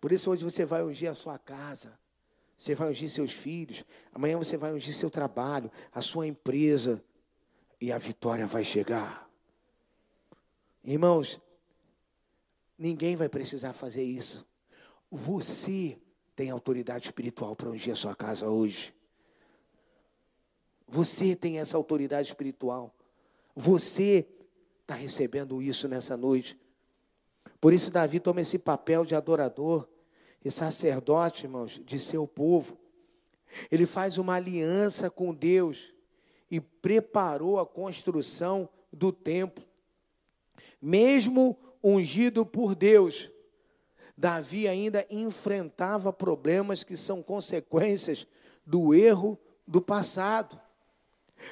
Por 0.00 0.10
isso 0.10 0.28
hoje 0.28 0.42
você 0.42 0.64
vai 0.64 0.82
ungir 0.82 1.08
a 1.08 1.14
sua 1.14 1.38
casa. 1.38 1.96
Você 2.58 2.74
vai 2.74 2.88
ungir 2.88 3.08
seus 3.08 3.30
filhos. 3.30 3.84
Amanhã 4.12 4.36
você 4.36 4.56
vai 4.56 4.72
ungir 4.72 4.92
seu 4.92 5.08
trabalho, 5.08 5.70
a 5.94 6.00
sua 6.00 6.26
empresa. 6.26 7.00
E 7.80 7.92
a 7.92 7.98
vitória 7.98 8.44
vai 8.44 8.64
chegar. 8.64 9.30
Irmãos, 10.82 11.40
ninguém 12.76 13.14
vai 13.14 13.28
precisar 13.28 13.72
fazer 13.72 14.02
isso. 14.02 14.44
Você 15.08 15.96
tem 16.34 16.50
autoridade 16.50 17.06
espiritual 17.06 17.54
para 17.54 17.70
ungir 17.70 17.92
a 17.92 17.96
sua 17.96 18.16
casa 18.16 18.48
hoje. 18.48 18.97
Você 20.88 21.36
tem 21.36 21.58
essa 21.58 21.76
autoridade 21.76 22.28
espiritual. 22.28 22.94
Você 23.54 24.26
está 24.80 24.94
recebendo 24.94 25.60
isso 25.60 25.86
nessa 25.86 26.16
noite. 26.16 26.58
Por 27.60 27.72
isso, 27.72 27.90
Davi 27.90 28.18
toma 28.20 28.40
esse 28.40 28.58
papel 28.58 29.04
de 29.04 29.14
adorador 29.14 29.86
e 30.44 30.50
sacerdote, 30.50 31.44
irmãos, 31.44 31.80
de 31.84 31.98
seu 31.98 32.26
povo. 32.26 32.78
Ele 33.70 33.84
faz 33.84 34.16
uma 34.16 34.34
aliança 34.34 35.10
com 35.10 35.34
Deus 35.34 35.92
e 36.50 36.60
preparou 36.60 37.58
a 37.58 37.66
construção 37.66 38.68
do 38.92 39.12
templo. 39.12 39.64
Mesmo 40.80 41.58
ungido 41.82 42.46
por 42.46 42.74
Deus, 42.74 43.30
Davi 44.16 44.66
ainda 44.66 45.06
enfrentava 45.10 46.12
problemas 46.12 46.82
que 46.82 46.96
são 46.96 47.22
consequências 47.22 48.26
do 48.64 48.94
erro 48.94 49.38
do 49.66 49.82
passado. 49.82 50.60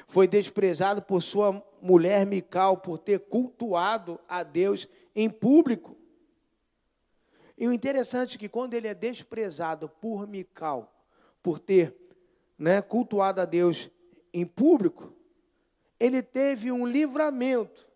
Foi 0.05 0.27
desprezado 0.27 1.01
por 1.01 1.21
sua 1.21 1.63
mulher 1.81 2.25
Mical 2.25 2.77
por 2.77 2.97
ter 2.97 3.19
cultuado 3.21 4.19
a 4.27 4.43
Deus 4.43 4.87
em 5.15 5.29
público. 5.29 5.97
E 7.57 7.67
o 7.67 7.73
interessante 7.73 8.35
é 8.35 8.39
que 8.39 8.49
quando 8.49 8.73
ele 8.73 8.87
é 8.87 8.93
desprezado 8.93 9.89
por 9.89 10.27
Mical, 10.27 10.93
por 11.41 11.59
ter 11.59 11.95
né, 12.57 12.81
cultuado 12.81 13.41
a 13.41 13.45
Deus 13.45 13.89
em 14.33 14.45
público, 14.45 15.13
ele 15.99 16.21
teve 16.21 16.71
um 16.71 16.85
livramento 16.85 17.87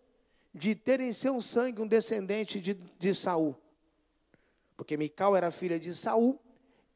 de 0.52 0.74
ter 0.74 1.00
em 1.00 1.12
seu 1.12 1.40
sangue 1.40 1.80
um 1.80 1.86
descendente 1.86 2.60
de, 2.60 2.74
de 2.74 3.14
Saul. 3.14 3.56
Porque 4.76 4.96
Mical 4.96 5.36
era 5.36 5.50
filha 5.50 5.78
de 5.78 5.94
Saul, 5.94 6.40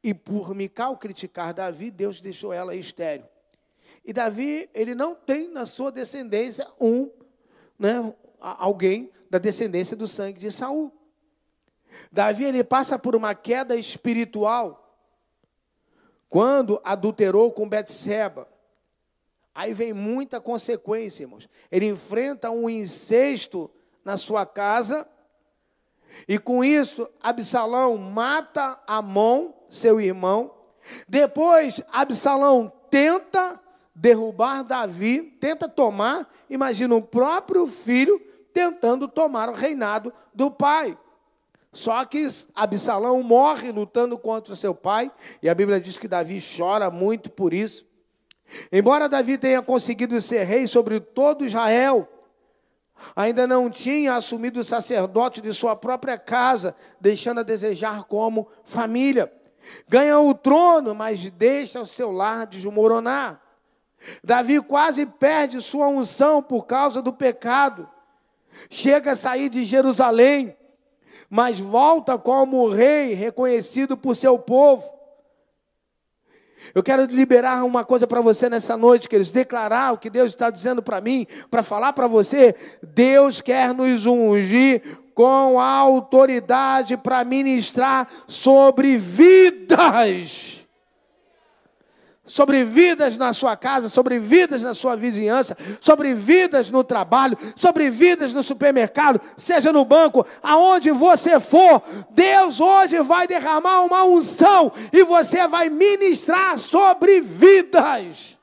e 0.02 0.12
por 0.14 0.54
Mical 0.54 0.96
criticar 0.96 1.52
Davi, 1.54 1.90
Deus 1.90 2.20
deixou 2.20 2.52
ela 2.52 2.74
estéreo. 2.74 3.26
E 4.06 4.12
Davi, 4.12 4.70
ele 4.72 4.94
não 4.94 5.16
tem 5.16 5.48
na 5.48 5.66
sua 5.66 5.90
descendência 5.90 6.64
um, 6.80 7.10
né, 7.76 8.14
alguém 8.38 9.10
da 9.28 9.36
descendência 9.36 9.96
do 9.96 10.06
sangue 10.06 10.38
de 10.38 10.52
Saul. 10.52 10.92
Davi 12.12 12.44
ele 12.44 12.62
passa 12.62 12.96
por 12.96 13.16
uma 13.16 13.34
queda 13.34 13.74
espiritual 13.74 14.96
quando 16.28 16.80
adulterou 16.84 17.50
com 17.50 17.68
Betseba. 17.68 18.46
Aí 19.52 19.74
vem 19.74 19.92
muita 19.92 20.40
consequência, 20.40 21.24
irmãos. 21.24 21.48
Ele 21.68 21.86
enfrenta 21.86 22.48
um 22.50 22.70
incesto 22.70 23.68
na 24.04 24.16
sua 24.16 24.46
casa 24.46 25.08
e 26.28 26.38
com 26.38 26.62
isso 26.62 27.08
Absalão 27.20 27.96
mata 27.98 28.80
Amon, 28.86 29.50
seu 29.68 30.00
irmão. 30.00 30.54
Depois 31.08 31.82
Absalão 31.90 32.72
tenta 32.88 33.60
derrubar 33.96 34.62
Davi, 34.62 35.22
tenta 35.22 35.66
tomar, 35.66 36.28
imagina 36.50 36.94
o 36.94 37.00
próprio 37.00 37.66
filho 37.66 38.20
tentando 38.52 39.08
tomar 39.08 39.48
o 39.48 39.54
reinado 39.54 40.12
do 40.34 40.50
pai. 40.50 40.96
Só 41.72 42.04
que 42.04 42.28
Absalão 42.54 43.22
morre 43.22 43.72
lutando 43.72 44.16
contra 44.18 44.52
o 44.52 44.56
seu 44.56 44.74
pai, 44.74 45.10
e 45.42 45.48
a 45.48 45.54
Bíblia 45.54 45.80
diz 45.80 45.98
que 45.98 46.06
Davi 46.06 46.40
chora 46.40 46.90
muito 46.90 47.30
por 47.30 47.54
isso. 47.54 47.86
Embora 48.70 49.08
Davi 49.08 49.38
tenha 49.38 49.62
conseguido 49.62 50.20
ser 50.20 50.44
rei 50.44 50.66
sobre 50.66 51.00
todo 51.00 51.44
Israel, 51.44 52.06
ainda 53.14 53.46
não 53.46 53.70
tinha 53.70 54.14
assumido 54.14 54.60
o 54.60 54.64
sacerdote 54.64 55.40
de 55.40 55.52
sua 55.52 55.74
própria 55.74 56.18
casa, 56.18 56.76
deixando 57.00 57.40
a 57.40 57.42
desejar 57.42 58.04
como 58.04 58.48
família. 58.64 59.32
Ganha 59.88 60.18
o 60.18 60.34
trono, 60.34 60.94
mas 60.94 61.30
deixa 61.30 61.80
o 61.80 61.86
seu 61.86 62.12
lar 62.12 62.46
desmoronar. 62.46 63.45
Davi 64.22 64.60
quase 64.60 65.06
perde 65.06 65.60
sua 65.60 65.88
unção 65.88 66.42
por 66.42 66.66
causa 66.66 67.02
do 67.02 67.12
pecado. 67.12 67.88
Chega 68.70 69.12
a 69.12 69.16
sair 69.16 69.48
de 69.48 69.64
Jerusalém, 69.64 70.56
mas 71.28 71.58
volta 71.58 72.18
como 72.18 72.68
rei 72.68 73.14
reconhecido 73.14 73.96
por 73.96 74.14
seu 74.14 74.38
povo. 74.38 74.94
Eu 76.74 76.82
quero 76.82 77.04
liberar 77.04 77.64
uma 77.64 77.84
coisa 77.84 78.06
para 78.06 78.20
você 78.20 78.48
nessa 78.50 78.76
noite, 78.76 79.08
queridos, 79.08 79.30
declarar 79.32 79.92
o 79.92 79.98
que 79.98 80.10
Deus 80.10 80.30
está 80.30 80.50
dizendo 80.50 80.82
para 80.82 81.00
mim, 81.00 81.26
para 81.50 81.62
falar 81.62 81.92
para 81.92 82.06
você. 82.06 82.54
Deus 82.82 83.40
quer 83.40 83.72
nos 83.72 84.04
ungir 84.04 84.82
com 85.14 85.60
autoridade 85.60 86.96
para 86.96 87.24
ministrar 87.24 88.08
sobre 88.26 88.98
vidas 88.98 90.55
sobre 92.26 92.64
vidas 92.64 93.16
na 93.16 93.32
sua 93.32 93.56
casa, 93.56 93.88
sobre 93.88 94.18
vidas 94.18 94.60
na 94.62 94.74
sua 94.74 94.96
vizinhança, 94.96 95.56
sobre 95.80 96.14
vidas 96.14 96.70
no 96.70 96.82
trabalho, 96.82 97.38
sobre 97.54 97.88
vidas 97.88 98.32
no 98.32 98.42
supermercado, 98.42 99.20
seja 99.36 99.72
no 99.72 99.84
banco, 99.84 100.26
aonde 100.42 100.90
você 100.90 101.38
for, 101.38 101.82
Deus 102.10 102.60
hoje 102.60 103.00
vai 103.00 103.26
derramar 103.26 103.84
uma 103.84 104.04
unção 104.04 104.72
e 104.92 105.04
você 105.04 105.46
vai 105.46 105.68
ministrar 105.68 106.58
sobre 106.58 107.20
vidas. 107.20 108.36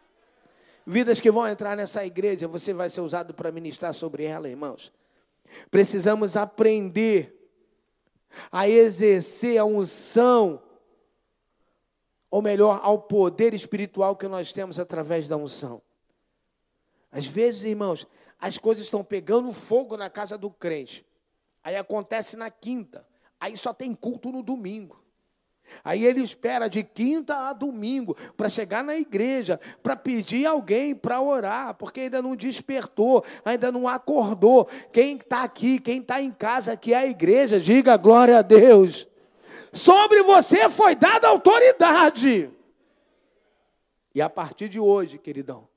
Vidas 0.86 1.20
que 1.20 1.32
vão 1.32 1.48
entrar 1.48 1.76
nessa 1.76 2.06
igreja, 2.06 2.48
você 2.48 2.74
vai 2.74 2.90
ser 2.90 3.02
usado 3.02 3.34
para 3.34 3.52
ministrar 3.52 3.94
sobre 3.94 4.24
ela, 4.24 4.50
irmãos. 4.50 4.92
Precisamos 5.70 6.36
aprender 6.36 7.40
a 8.52 8.68
exercer 8.68 9.58
a 9.58 9.66
unção 9.66 10.62
ou 12.34 12.42
melhor, 12.42 12.80
ao 12.82 12.98
poder 12.98 13.54
espiritual 13.54 14.16
que 14.16 14.28
nós 14.28 14.52
temos 14.52 14.80
através 14.80 15.28
da 15.28 15.38
unção. 15.38 15.80
Às 17.12 17.28
vezes, 17.28 17.64
irmãos, 17.64 18.08
as 18.40 18.58
coisas 18.58 18.86
estão 18.86 19.04
pegando 19.04 19.54
fogo 19.54 19.96
na 19.96 20.10
casa 20.10 20.36
do 20.36 20.50
crente. 20.50 21.06
Aí 21.64 21.76
acontece 21.76 22.36
na 22.36 22.50
quinta. 22.50 23.06
Aí 23.40 23.56
só 23.56 23.72
tem 23.72 23.94
culto 23.94 24.32
no 24.32 24.42
domingo. 24.42 25.00
Aí 25.84 26.04
ele 26.04 26.24
espera 26.24 26.68
de 26.68 26.82
quinta 26.82 27.50
a 27.50 27.54
domingo 27.54 28.18
para 28.36 28.50
chegar 28.50 28.84
na 28.84 28.98
igreja, 28.98 29.60
para 29.84 29.96
pedir 29.96 30.48
alguém 30.48 30.96
para 30.96 31.22
orar, 31.22 31.76
porque 31.76 32.00
ainda 32.00 32.20
não 32.20 32.36
despertou, 32.36 33.24
ainda 33.46 33.72
não 33.72 33.88
acordou. 33.88 34.68
Quem 34.92 35.18
está 35.18 35.44
aqui, 35.44 35.80
quem 35.80 36.00
está 36.00 36.20
em 36.20 36.32
casa, 36.32 36.76
que 36.76 36.96
é 36.96 36.98
a 36.98 37.06
igreja, 37.06 37.60
diga 37.60 37.96
glória 37.96 38.40
a 38.40 38.42
Deus. 38.42 39.08
Sobre 39.72 40.24
você 40.24 40.70
foi 40.70 40.96
dada 40.96 41.28
autoridade. 41.28 42.52
E 44.14 44.22
a 44.22 44.30
partir 44.30 44.70
de 44.70 44.80
hoje, 44.80 45.18
queridão, 45.18 45.68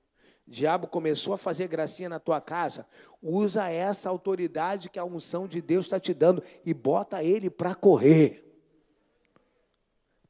o 0.47 0.51
diabo 0.51 0.86
começou 0.86 1.32
a 1.32 1.39
fazer 1.39 1.66
gracinha 1.66 2.09
na 2.09 2.20
tua 2.20 2.40
casa, 2.40 2.86
usa 3.23 3.69
essa 3.69 4.09
autoridade 4.09 4.89
que 4.89 4.98
a 4.98 5.05
unção 5.05 5.48
de 5.48 5.61
Deus 5.61 5.86
está 5.86 5.98
te 5.98 6.15
dando 6.15 6.43
e 6.65 6.73
bota 6.73 7.23
ele 7.23 7.51
para 7.51 7.74
correr. 7.74 8.44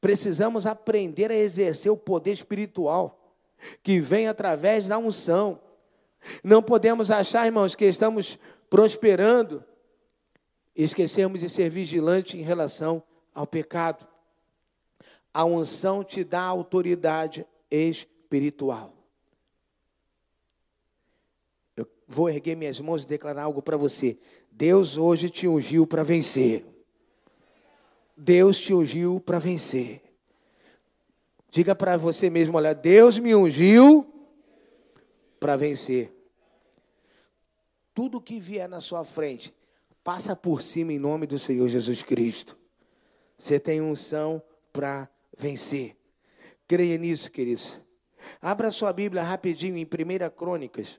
Precisamos 0.01 0.67
aprender 0.67 1.31
a 1.31 1.35
exercer 1.35 1.91
o 1.91 1.97
poder 1.97 2.33
espiritual 2.33 3.35
que 3.83 4.01
vem 4.01 4.29
através 4.29 4.87
da 4.87 4.99
unção. 4.99 5.61
Não 6.43 6.63
podemos 6.63 7.11
achar, 7.11 7.45
irmãos, 7.45 7.75
que 7.75 7.85
estamos 7.85 8.39
prosperando 8.71 9.65
e 10.75 10.83
esquecermos 10.83 11.41
de 11.41 11.49
ser 11.49 11.69
vigilantes 11.71 12.39
em 12.39 12.43
relação 12.43 13.03
ao 13.37 13.47
pecado. 13.47 14.09
A 15.33 15.45
unção 15.45 16.03
te 16.03 16.25
dá 16.25 16.41
autoridade 16.41 17.47
espiritual. 17.71 18.95
Eu 21.77 21.87
vou 22.09 22.31
erguer 22.31 22.57
minhas 22.57 22.81
mãos 22.81 23.03
e 23.03 23.07
declarar 23.07 23.43
algo 23.43 23.61
para 23.61 23.77
você. 23.77 24.19
Deus 24.51 24.97
hoje 24.97 25.29
te 25.29 25.47
ungiu 25.47 25.87
para 25.87 26.03
vencer. 26.03 26.65
Deus 28.17 28.59
te 28.59 28.73
ungiu 28.73 29.21
para 29.21 29.39
vencer. 29.39 30.03
Diga 31.51 31.75
para 31.75 31.99
você 31.99 32.31
mesmo: 32.31 32.57
olha, 32.57 32.75
Deus 32.75 33.19
me 33.19 33.35
ungiu 33.35 34.11
para 35.39 35.59
vencer. 35.59 36.11
Tudo 37.93 38.21
que 38.21 38.41
vier 38.41 38.67
na 38.67 38.81
sua 38.81 39.05
frente, 39.05 39.55
passa 40.03 40.35
por 40.35 40.63
cima 40.63 40.95
em 40.95 40.99
nome 40.99 41.27
do 41.27 41.39
Senhor 41.39 41.69
Jesus 41.69 42.03
Cristo. 42.03 42.57
Você 43.39 43.61
tem 43.61 43.81
unção 43.81 44.43
para 44.73 45.09
vencer. 45.37 45.97
Creia 46.67 46.97
nisso, 46.99 47.31
queridos. 47.31 47.79
Abra 48.41 48.71
sua 48.71 48.93
Bíblia 48.93 49.23
rapidinho 49.23 49.77
em 49.77 49.85
1 49.85 50.31
Crônicas. 50.35 50.99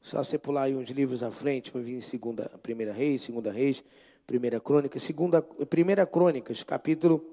Só 0.00 0.22
você 0.22 0.38
pular 0.38 0.62
aí 0.62 0.74
uns 0.74 0.88
livros 0.90 1.22
à 1.22 1.30
frente, 1.30 1.70
para 1.72 1.80
vir 1.80 1.96
em 1.96 2.00
segunda, 2.00 2.48
Primeira 2.62 2.92
Reis, 2.92 3.22
Segunda 3.22 3.50
Reis, 3.50 3.82
Primeira 4.26 4.60
Crônica, 4.60 4.98
segunda, 5.00 5.42
Primeira 5.42 6.06
Crônicas, 6.06 6.62
capítulo 6.62 7.24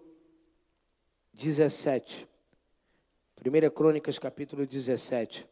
17. 1.33 2.27
Primeira 3.35 3.69
Crônicas, 3.69 4.17
capítulo 4.17 4.65
17. 4.65 5.47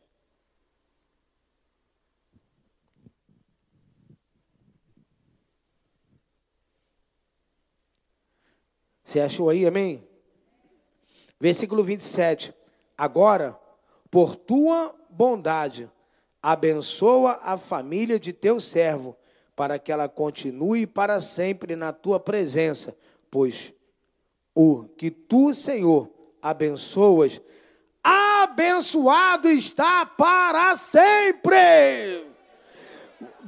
Você 9.11 9.19
achou 9.19 9.49
aí, 9.49 9.65
amém? 9.65 10.07
Versículo 11.37 11.83
27. 11.83 12.53
Agora, 12.97 13.59
por 14.09 14.37
tua 14.37 14.95
bondade, 15.09 15.91
abençoa 16.41 17.37
a 17.43 17.57
família 17.57 18.17
de 18.17 18.31
teu 18.31 18.61
servo, 18.61 19.17
para 19.53 19.77
que 19.77 19.91
ela 19.91 20.07
continue 20.07 20.87
para 20.87 21.19
sempre 21.19 21.75
na 21.75 21.91
tua 21.91 22.21
presença, 22.21 22.95
pois 23.29 23.73
o 24.55 24.85
que 24.95 25.11
tu, 25.11 25.53
Senhor, 25.53 26.09
abençoas, 26.41 27.41
abençoado 28.01 29.49
está 29.49 30.05
para 30.05 30.77
sempre. 30.77 32.30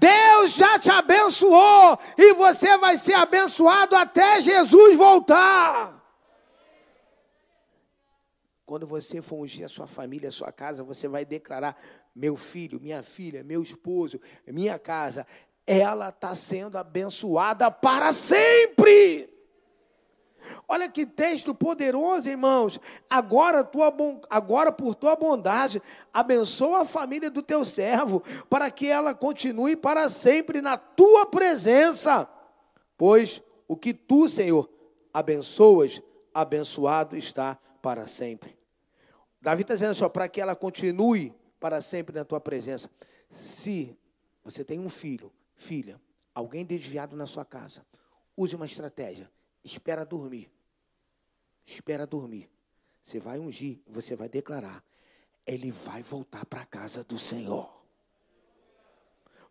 Deus 0.03 0.51
já 0.51 0.77
te 0.77 0.89
abençoou 0.89 1.97
e 2.17 2.33
você 2.33 2.77
vai 2.77 2.97
ser 2.97 3.13
abençoado 3.13 3.95
até 3.95 4.41
Jesus 4.41 4.97
voltar. 4.97 6.03
Quando 8.65 8.85
você 8.85 9.21
for 9.21 9.37
ungir 9.37 9.65
a 9.65 9.69
sua 9.69 9.87
família, 9.87 10.27
a 10.27 10.31
sua 10.31 10.51
casa, 10.51 10.83
você 10.83 11.07
vai 11.07 11.23
declarar: 11.23 11.77
meu 12.13 12.35
filho, 12.35 12.81
minha 12.81 13.01
filha, 13.01 13.45
meu 13.45 13.63
esposo, 13.63 14.19
minha 14.45 14.77
casa, 14.77 15.25
ela 15.65 16.09
está 16.09 16.35
sendo 16.35 16.77
abençoada 16.77 17.71
para 17.71 18.11
sempre. 18.11 19.32
Olha 20.73 20.89
que 20.89 21.05
texto 21.05 21.53
poderoso, 21.53 22.27
irmãos. 22.27 22.79
Agora, 23.07 23.63
tua, 23.63 23.93
agora, 24.27 24.71
por 24.71 24.95
tua 24.95 25.15
bondade, 25.15 25.79
abençoa 26.11 26.81
a 26.81 26.85
família 26.85 27.29
do 27.29 27.43
teu 27.43 27.63
servo, 27.63 28.23
para 28.49 28.71
que 28.71 28.87
ela 28.87 29.13
continue 29.13 29.75
para 29.75 30.09
sempre 30.09 30.63
na 30.63 30.75
tua 30.75 31.27
presença. 31.27 32.27
Pois 32.97 33.39
o 33.67 33.77
que 33.77 33.93
tu, 33.93 34.27
Senhor, 34.27 34.67
abençoas, 35.13 36.01
abençoado 36.33 37.15
está 37.15 37.55
para 37.79 38.07
sempre. 38.07 38.57
Davi 39.39 39.61
está 39.61 39.75
dizendo 39.75 39.93
só 39.93 40.09
para 40.09 40.27
que 40.27 40.41
ela 40.41 40.55
continue 40.55 41.31
para 41.59 41.81
sempre 41.81 42.15
na 42.15 42.25
tua 42.25 42.41
presença. 42.41 42.89
Se 43.29 43.95
você 44.43 44.65
tem 44.65 44.79
um 44.79 44.89
filho, 44.89 45.31
filha, 45.55 46.01
alguém 46.33 46.65
desviado 46.65 47.15
na 47.15 47.27
sua 47.27 47.45
casa, 47.45 47.85
use 48.35 48.55
uma 48.55 48.65
estratégia 48.65 49.29
espera 49.63 50.05
dormir. 50.05 50.51
Espera 51.65 52.05
dormir. 52.05 52.49
Você 53.01 53.19
vai 53.19 53.39
ungir, 53.39 53.81
você 53.87 54.15
vai 54.15 54.29
declarar. 54.29 54.83
Ele 55.45 55.71
vai 55.71 56.01
voltar 56.01 56.45
para 56.45 56.61
a 56.61 56.65
casa 56.65 57.03
do 57.03 57.17
Senhor. 57.17 57.83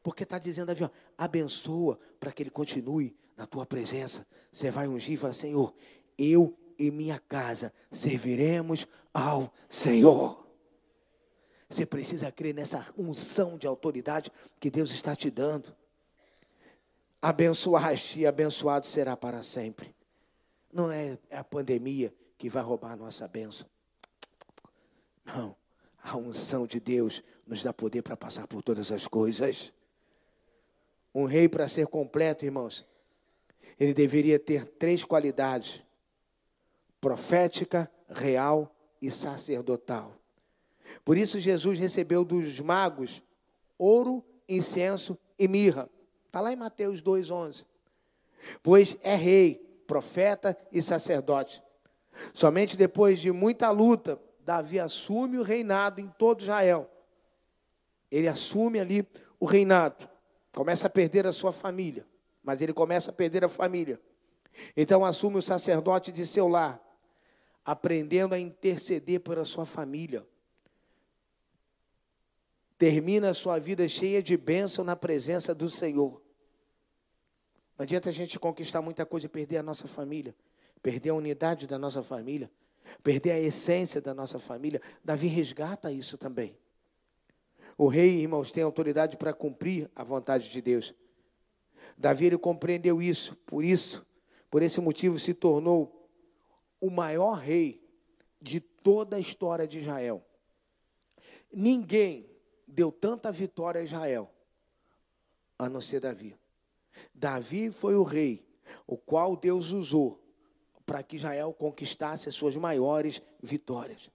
Porque 0.02 0.22
está 0.24 0.38
dizendo 0.38 0.70
ali, 0.70 0.82
ó, 0.82 0.90
abençoa 1.16 1.98
para 2.18 2.32
que 2.32 2.42
ele 2.42 2.50
continue 2.50 3.16
na 3.36 3.46
tua 3.46 3.64
presença. 3.64 4.26
Você 4.50 4.70
vai 4.70 4.88
ungir 4.88 5.14
e 5.14 5.16
fala, 5.16 5.32
Senhor, 5.32 5.74
eu 6.18 6.58
e 6.78 6.90
minha 6.90 7.18
casa 7.18 7.72
serviremos 7.90 8.86
ao 9.12 9.52
Senhor. 9.68 10.42
Você 11.68 11.86
precisa 11.86 12.30
crer 12.30 12.54
nessa 12.54 12.92
unção 12.98 13.56
de 13.56 13.66
autoridade 13.66 14.30
que 14.58 14.70
Deus 14.70 14.90
está 14.90 15.14
te 15.14 15.30
dando. 15.30 15.74
Abençoaste 17.20 18.20
e 18.20 18.26
abençoado 18.26 18.86
será 18.86 19.16
para 19.16 19.42
sempre. 19.42 19.94
Não 20.72 20.90
é, 20.90 21.18
é 21.28 21.36
a 21.36 21.44
pandemia 21.44 22.12
que 22.38 22.48
vai 22.48 22.62
roubar 22.62 22.92
a 22.92 22.96
nossa 22.96 23.28
bênção. 23.28 23.68
Não. 25.24 25.54
A 26.02 26.16
unção 26.16 26.66
de 26.66 26.80
Deus 26.80 27.22
nos 27.46 27.62
dá 27.62 27.72
poder 27.72 28.02
para 28.02 28.16
passar 28.16 28.46
por 28.48 28.62
todas 28.62 28.90
as 28.90 29.06
coisas. 29.06 29.72
Um 31.14 31.26
rei, 31.26 31.48
para 31.48 31.68
ser 31.68 31.86
completo, 31.86 32.44
irmãos, 32.44 32.84
ele 33.78 33.94
deveria 33.94 34.38
ter 34.38 34.66
três 34.66 35.04
qualidades: 35.04 35.82
profética, 37.00 37.90
real 38.08 38.74
e 39.00 39.10
sacerdotal. 39.10 40.16
Por 41.04 41.16
isso, 41.16 41.38
Jesus 41.38 41.78
recebeu 41.78 42.24
dos 42.24 42.58
magos 42.58 43.22
ouro, 43.78 44.24
incenso 44.48 45.18
e 45.38 45.48
mirra. 45.48 45.90
Está 46.26 46.40
lá 46.40 46.52
em 46.52 46.56
Mateus 46.56 47.02
2,11. 47.02 47.66
Pois 48.62 48.96
é 49.02 49.14
rei, 49.14 49.71
profeta 49.92 50.56
e 50.72 50.80
sacerdote. 50.80 51.62
Somente 52.32 52.78
depois 52.78 53.20
de 53.20 53.30
muita 53.30 53.70
luta, 53.70 54.18
Davi 54.40 54.80
assume 54.80 55.36
o 55.36 55.42
reinado 55.42 56.00
em 56.00 56.08
todo 56.08 56.40
Israel. 56.40 56.90
Ele 58.10 58.26
assume 58.26 58.80
ali 58.80 59.06
o 59.38 59.44
reinado. 59.44 60.08
Começa 60.50 60.86
a 60.86 60.90
perder 60.90 61.26
a 61.26 61.32
sua 61.32 61.52
família, 61.52 62.06
mas 62.42 62.62
ele 62.62 62.72
começa 62.72 63.10
a 63.10 63.12
perder 63.12 63.44
a 63.44 63.50
família. 63.50 64.00
Então 64.74 65.04
assume 65.04 65.36
o 65.36 65.42
sacerdote 65.42 66.10
de 66.10 66.26
seu 66.26 66.48
lar, 66.48 66.80
aprendendo 67.62 68.34
a 68.34 68.38
interceder 68.38 69.20
pela 69.20 69.44
sua 69.44 69.66
família. 69.66 70.26
Termina 72.78 73.28
a 73.28 73.34
sua 73.34 73.58
vida 73.58 73.86
cheia 73.86 74.22
de 74.22 74.38
bênção 74.38 74.86
na 74.86 74.96
presença 74.96 75.54
do 75.54 75.68
Senhor. 75.68 76.22
Não 77.82 77.84
adianta 77.84 78.10
a 78.10 78.12
gente 78.12 78.38
conquistar 78.38 78.80
muita 78.80 79.04
coisa 79.04 79.26
e 79.26 79.28
perder 79.28 79.56
a 79.56 79.62
nossa 79.62 79.88
família, 79.88 80.36
perder 80.80 81.10
a 81.10 81.14
unidade 81.14 81.66
da 81.66 81.76
nossa 81.76 82.00
família, 82.00 82.48
perder 83.02 83.32
a 83.32 83.40
essência 83.40 84.00
da 84.00 84.14
nossa 84.14 84.38
família. 84.38 84.80
Davi 85.04 85.26
resgata 85.26 85.90
isso 85.90 86.16
também. 86.16 86.56
O 87.76 87.88
rei, 87.88 88.20
irmãos, 88.20 88.52
tem 88.52 88.62
autoridade 88.62 89.16
para 89.16 89.32
cumprir 89.32 89.90
a 89.96 90.04
vontade 90.04 90.48
de 90.48 90.62
Deus. 90.62 90.94
Davi 91.98 92.26
ele 92.26 92.38
compreendeu 92.38 93.02
isso, 93.02 93.34
por 93.44 93.64
isso, 93.64 94.06
por 94.48 94.62
esse 94.62 94.80
motivo 94.80 95.18
se 95.18 95.34
tornou 95.34 96.08
o 96.80 96.88
maior 96.88 97.32
rei 97.32 97.84
de 98.40 98.60
toda 98.60 99.16
a 99.16 99.18
história 99.18 99.66
de 99.66 99.80
Israel. 99.80 100.24
Ninguém 101.52 102.30
deu 102.64 102.92
tanta 102.92 103.32
vitória 103.32 103.80
a 103.80 103.84
Israel 103.84 104.30
a 105.58 105.68
não 105.68 105.80
ser 105.80 105.98
Davi. 105.98 106.40
Davi 107.14 107.70
foi 107.70 107.94
o 107.94 108.02
rei, 108.02 108.46
o 108.86 108.96
qual 108.96 109.36
Deus 109.36 109.70
usou 109.70 110.20
para 110.84 111.02
que 111.02 111.16
Israel 111.16 111.52
conquistasse 111.52 112.28
as 112.28 112.34
suas 112.34 112.56
maiores 112.56 113.22
vitórias. 113.42 114.10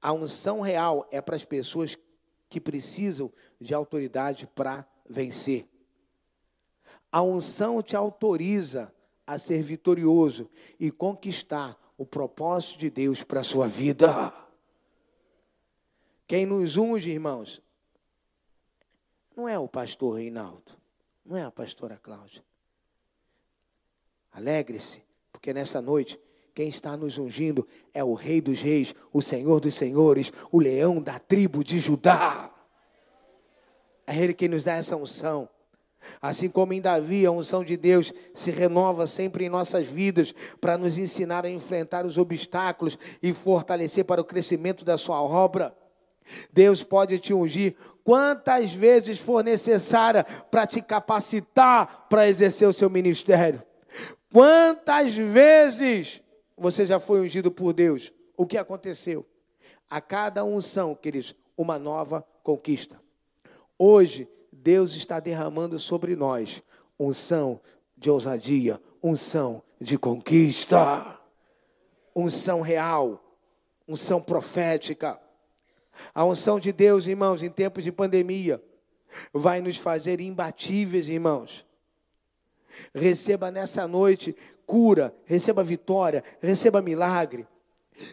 A 0.00 0.12
unção 0.12 0.60
real 0.60 1.06
é 1.10 1.20
para 1.20 1.36
as 1.36 1.44
pessoas 1.44 1.96
que 2.48 2.60
precisam 2.60 3.32
de 3.60 3.72
autoridade 3.72 4.46
para 4.46 4.86
vencer. 5.08 5.66
A 7.10 7.22
unção 7.22 7.82
te 7.82 7.96
autoriza 7.96 8.92
a 9.26 9.38
ser 9.38 9.62
vitorioso 9.62 10.50
e 10.78 10.90
conquistar 10.90 11.78
o 11.96 12.04
propósito 12.04 12.78
de 12.78 12.90
Deus 12.90 13.22
para 13.22 13.40
a 13.40 13.44
sua 13.44 13.68
vida. 13.68 14.32
Quem 16.26 16.46
nos 16.46 16.76
unge, 16.76 17.10
irmãos, 17.10 17.62
não 19.36 19.48
é 19.48 19.58
o 19.58 19.68
pastor 19.68 20.16
Reinaldo. 20.16 20.81
Não 21.24 21.36
é 21.36 21.42
a 21.42 21.50
pastora 21.50 21.98
Cláudia. 22.02 22.42
Alegre-se, 24.32 25.02
porque 25.30 25.52
nessa 25.52 25.80
noite 25.80 26.18
quem 26.54 26.68
está 26.68 26.96
nos 26.96 27.18
ungindo 27.18 27.66
é 27.94 28.04
o 28.04 28.14
Rei 28.14 28.40
dos 28.40 28.60
Reis, 28.60 28.94
o 29.12 29.22
Senhor 29.22 29.60
dos 29.60 29.74
Senhores, 29.74 30.32
o 30.50 30.58
leão 30.58 31.00
da 31.00 31.18
tribo 31.18 31.64
de 31.64 31.80
Judá. 31.80 32.52
É 34.06 34.16
Ele 34.16 34.34
quem 34.34 34.48
nos 34.48 34.64
dá 34.64 34.74
essa 34.74 34.96
unção. 34.96 35.48
Assim 36.20 36.48
como 36.48 36.72
em 36.72 36.80
Davi, 36.80 37.24
a 37.24 37.30
unção 37.30 37.64
de 37.64 37.76
Deus 37.76 38.12
se 38.34 38.50
renova 38.50 39.06
sempre 39.06 39.44
em 39.44 39.48
nossas 39.48 39.86
vidas 39.86 40.34
para 40.60 40.76
nos 40.76 40.98
ensinar 40.98 41.44
a 41.46 41.50
enfrentar 41.50 42.04
os 42.04 42.18
obstáculos 42.18 42.98
e 43.22 43.32
fortalecer 43.32 44.04
para 44.04 44.20
o 44.20 44.24
crescimento 44.24 44.84
da 44.84 44.96
sua 44.96 45.22
obra. 45.22 45.76
Deus 46.52 46.82
pode 46.82 47.18
te 47.18 47.32
ungir 47.32 47.74
quantas 48.04 48.72
vezes 48.72 49.18
for 49.18 49.42
necessária 49.44 50.24
para 50.50 50.66
te 50.66 50.80
capacitar 50.80 52.06
para 52.08 52.28
exercer 52.28 52.68
o 52.68 52.72
seu 52.72 52.90
ministério. 52.90 53.62
Quantas 54.32 55.16
vezes 55.16 56.22
você 56.56 56.86
já 56.86 56.98
foi 56.98 57.20
ungido 57.20 57.50
por 57.50 57.72
Deus? 57.72 58.12
O 58.36 58.46
que 58.46 58.56
aconteceu? 58.56 59.26
A 59.88 60.00
cada 60.00 60.44
unção, 60.44 60.94
queridos, 60.94 61.34
uma 61.56 61.78
nova 61.78 62.26
conquista. 62.42 63.00
Hoje, 63.78 64.28
Deus 64.50 64.94
está 64.94 65.20
derramando 65.20 65.78
sobre 65.78 66.16
nós 66.16 66.62
unção 66.98 67.60
de 67.96 68.10
ousadia, 68.10 68.80
unção 69.02 69.62
de 69.80 69.98
conquista, 69.98 71.18
unção 72.14 72.60
real, 72.60 73.22
unção 73.86 74.22
profética. 74.22 75.20
A 76.14 76.24
unção 76.24 76.58
de 76.58 76.72
Deus, 76.72 77.06
irmãos, 77.06 77.42
em 77.42 77.50
tempos 77.50 77.84
de 77.84 77.92
pandemia, 77.92 78.62
vai 79.32 79.60
nos 79.60 79.76
fazer 79.76 80.20
imbatíveis, 80.20 81.08
irmãos. 81.08 81.66
Receba 82.94 83.50
nessa 83.50 83.86
noite 83.86 84.34
cura, 84.66 85.14
receba 85.24 85.62
vitória, 85.62 86.24
receba 86.40 86.80
milagre. 86.80 87.46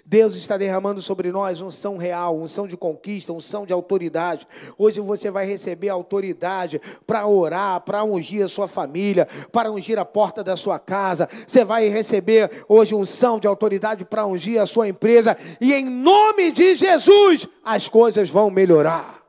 Deus 0.05 0.35
está 0.35 0.57
derramando 0.57 1.01
sobre 1.01 1.31
nós 1.31 1.61
unção 1.61 1.97
real, 1.97 2.37
unção 2.37 2.67
de 2.67 2.75
conquista, 2.75 3.33
unção 3.33 3.65
de 3.65 3.73
autoridade. 3.73 4.47
Hoje 4.77 4.99
você 4.99 5.31
vai 5.31 5.45
receber 5.45 5.89
autoridade 5.89 6.81
para 7.07 7.25
orar, 7.25 7.81
para 7.81 8.03
ungir 8.03 8.43
a 8.43 8.47
sua 8.47 8.67
família, 8.67 9.27
para 9.51 9.71
ungir 9.71 9.97
a 9.97 10.05
porta 10.05 10.43
da 10.43 10.55
sua 10.55 10.79
casa. 10.79 11.27
Você 11.47 11.63
vai 11.63 11.87
receber 11.87 12.65
hoje 12.67 12.93
unção 12.93 13.39
de 13.39 13.47
autoridade 13.47 14.03
para 14.05 14.25
ungir 14.25 14.61
a 14.61 14.65
sua 14.65 14.87
empresa. 14.87 15.37
E 15.61 15.73
em 15.73 15.85
nome 15.85 16.51
de 16.51 16.75
Jesus, 16.75 17.47
as 17.63 17.87
coisas 17.87 18.29
vão 18.29 18.49
melhorar. 18.49 19.23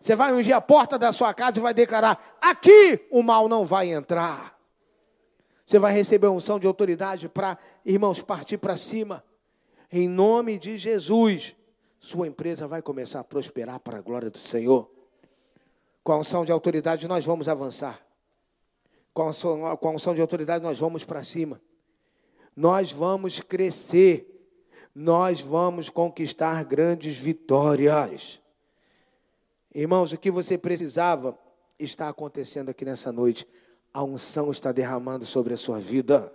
Você 0.00 0.14
vai 0.14 0.32
ungir 0.32 0.54
a 0.54 0.60
porta 0.60 0.98
da 0.98 1.12
sua 1.12 1.32
casa 1.32 1.58
e 1.58 1.62
vai 1.62 1.72
declarar: 1.72 2.36
aqui 2.40 3.06
o 3.10 3.22
mal 3.22 3.48
não 3.48 3.64
vai 3.64 3.92
entrar. 3.92 4.56
Você 5.64 5.80
vai 5.80 5.92
receber 5.92 6.28
unção 6.28 6.60
de 6.60 6.66
autoridade 6.66 7.28
para, 7.28 7.58
irmãos, 7.84 8.20
partir 8.20 8.56
para 8.56 8.76
cima. 8.76 9.24
Em 9.90 10.08
nome 10.08 10.58
de 10.58 10.76
Jesus, 10.76 11.54
sua 11.98 12.26
empresa 12.26 12.66
vai 12.66 12.82
começar 12.82 13.20
a 13.20 13.24
prosperar 13.24 13.80
para 13.80 13.98
a 13.98 14.00
glória 14.00 14.30
do 14.30 14.38
Senhor. 14.38 14.90
Com 16.02 16.12
a 16.12 16.18
unção 16.18 16.44
de 16.44 16.52
autoridade, 16.52 17.08
nós 17.08 17.24
vamos 17.24 17.48
avançar. 17.48 18.04
Com 19.12 19.22
a 19.22 19.28
unção, 19.28 19.76
com 19.76 19.88
a 19.88 19.92
unção 19.92 20.14
de 20.14 20.20
autoridade, 20.20 20.62
nós 20.62 20.78
vamos 20.78 21.04
para 21.04 21.22
cima. 21.24 21.60
Nós 22.54 22.92
vamos 22.92 23.40
crescer. 23.40 24.32
Nós 24.94 25.40
vamos 25.40 25.88
conquistar 25.88 26.64
grandes 26.64 27.16
vitórias. 27.16 28.40
Irmãos, 29.74 30.12
o 30.12 30.18
que 30.18 30.30
você 30.30 30.56
precisava 30.56 31.38
está 31.78 32.08
acontecendo 32.08 32.70
aqui 32.70 32.84
nessa 32.84 33.12
noite. 33.12 33.46
A 33.92 34.02
unção 34.02 34.50
está 34.50 34.72
derramando 34.72 35.26
sobre 35.26 35.54
a 35.54 35.56
sua 35.56 35.78
vida. 35.78 36.32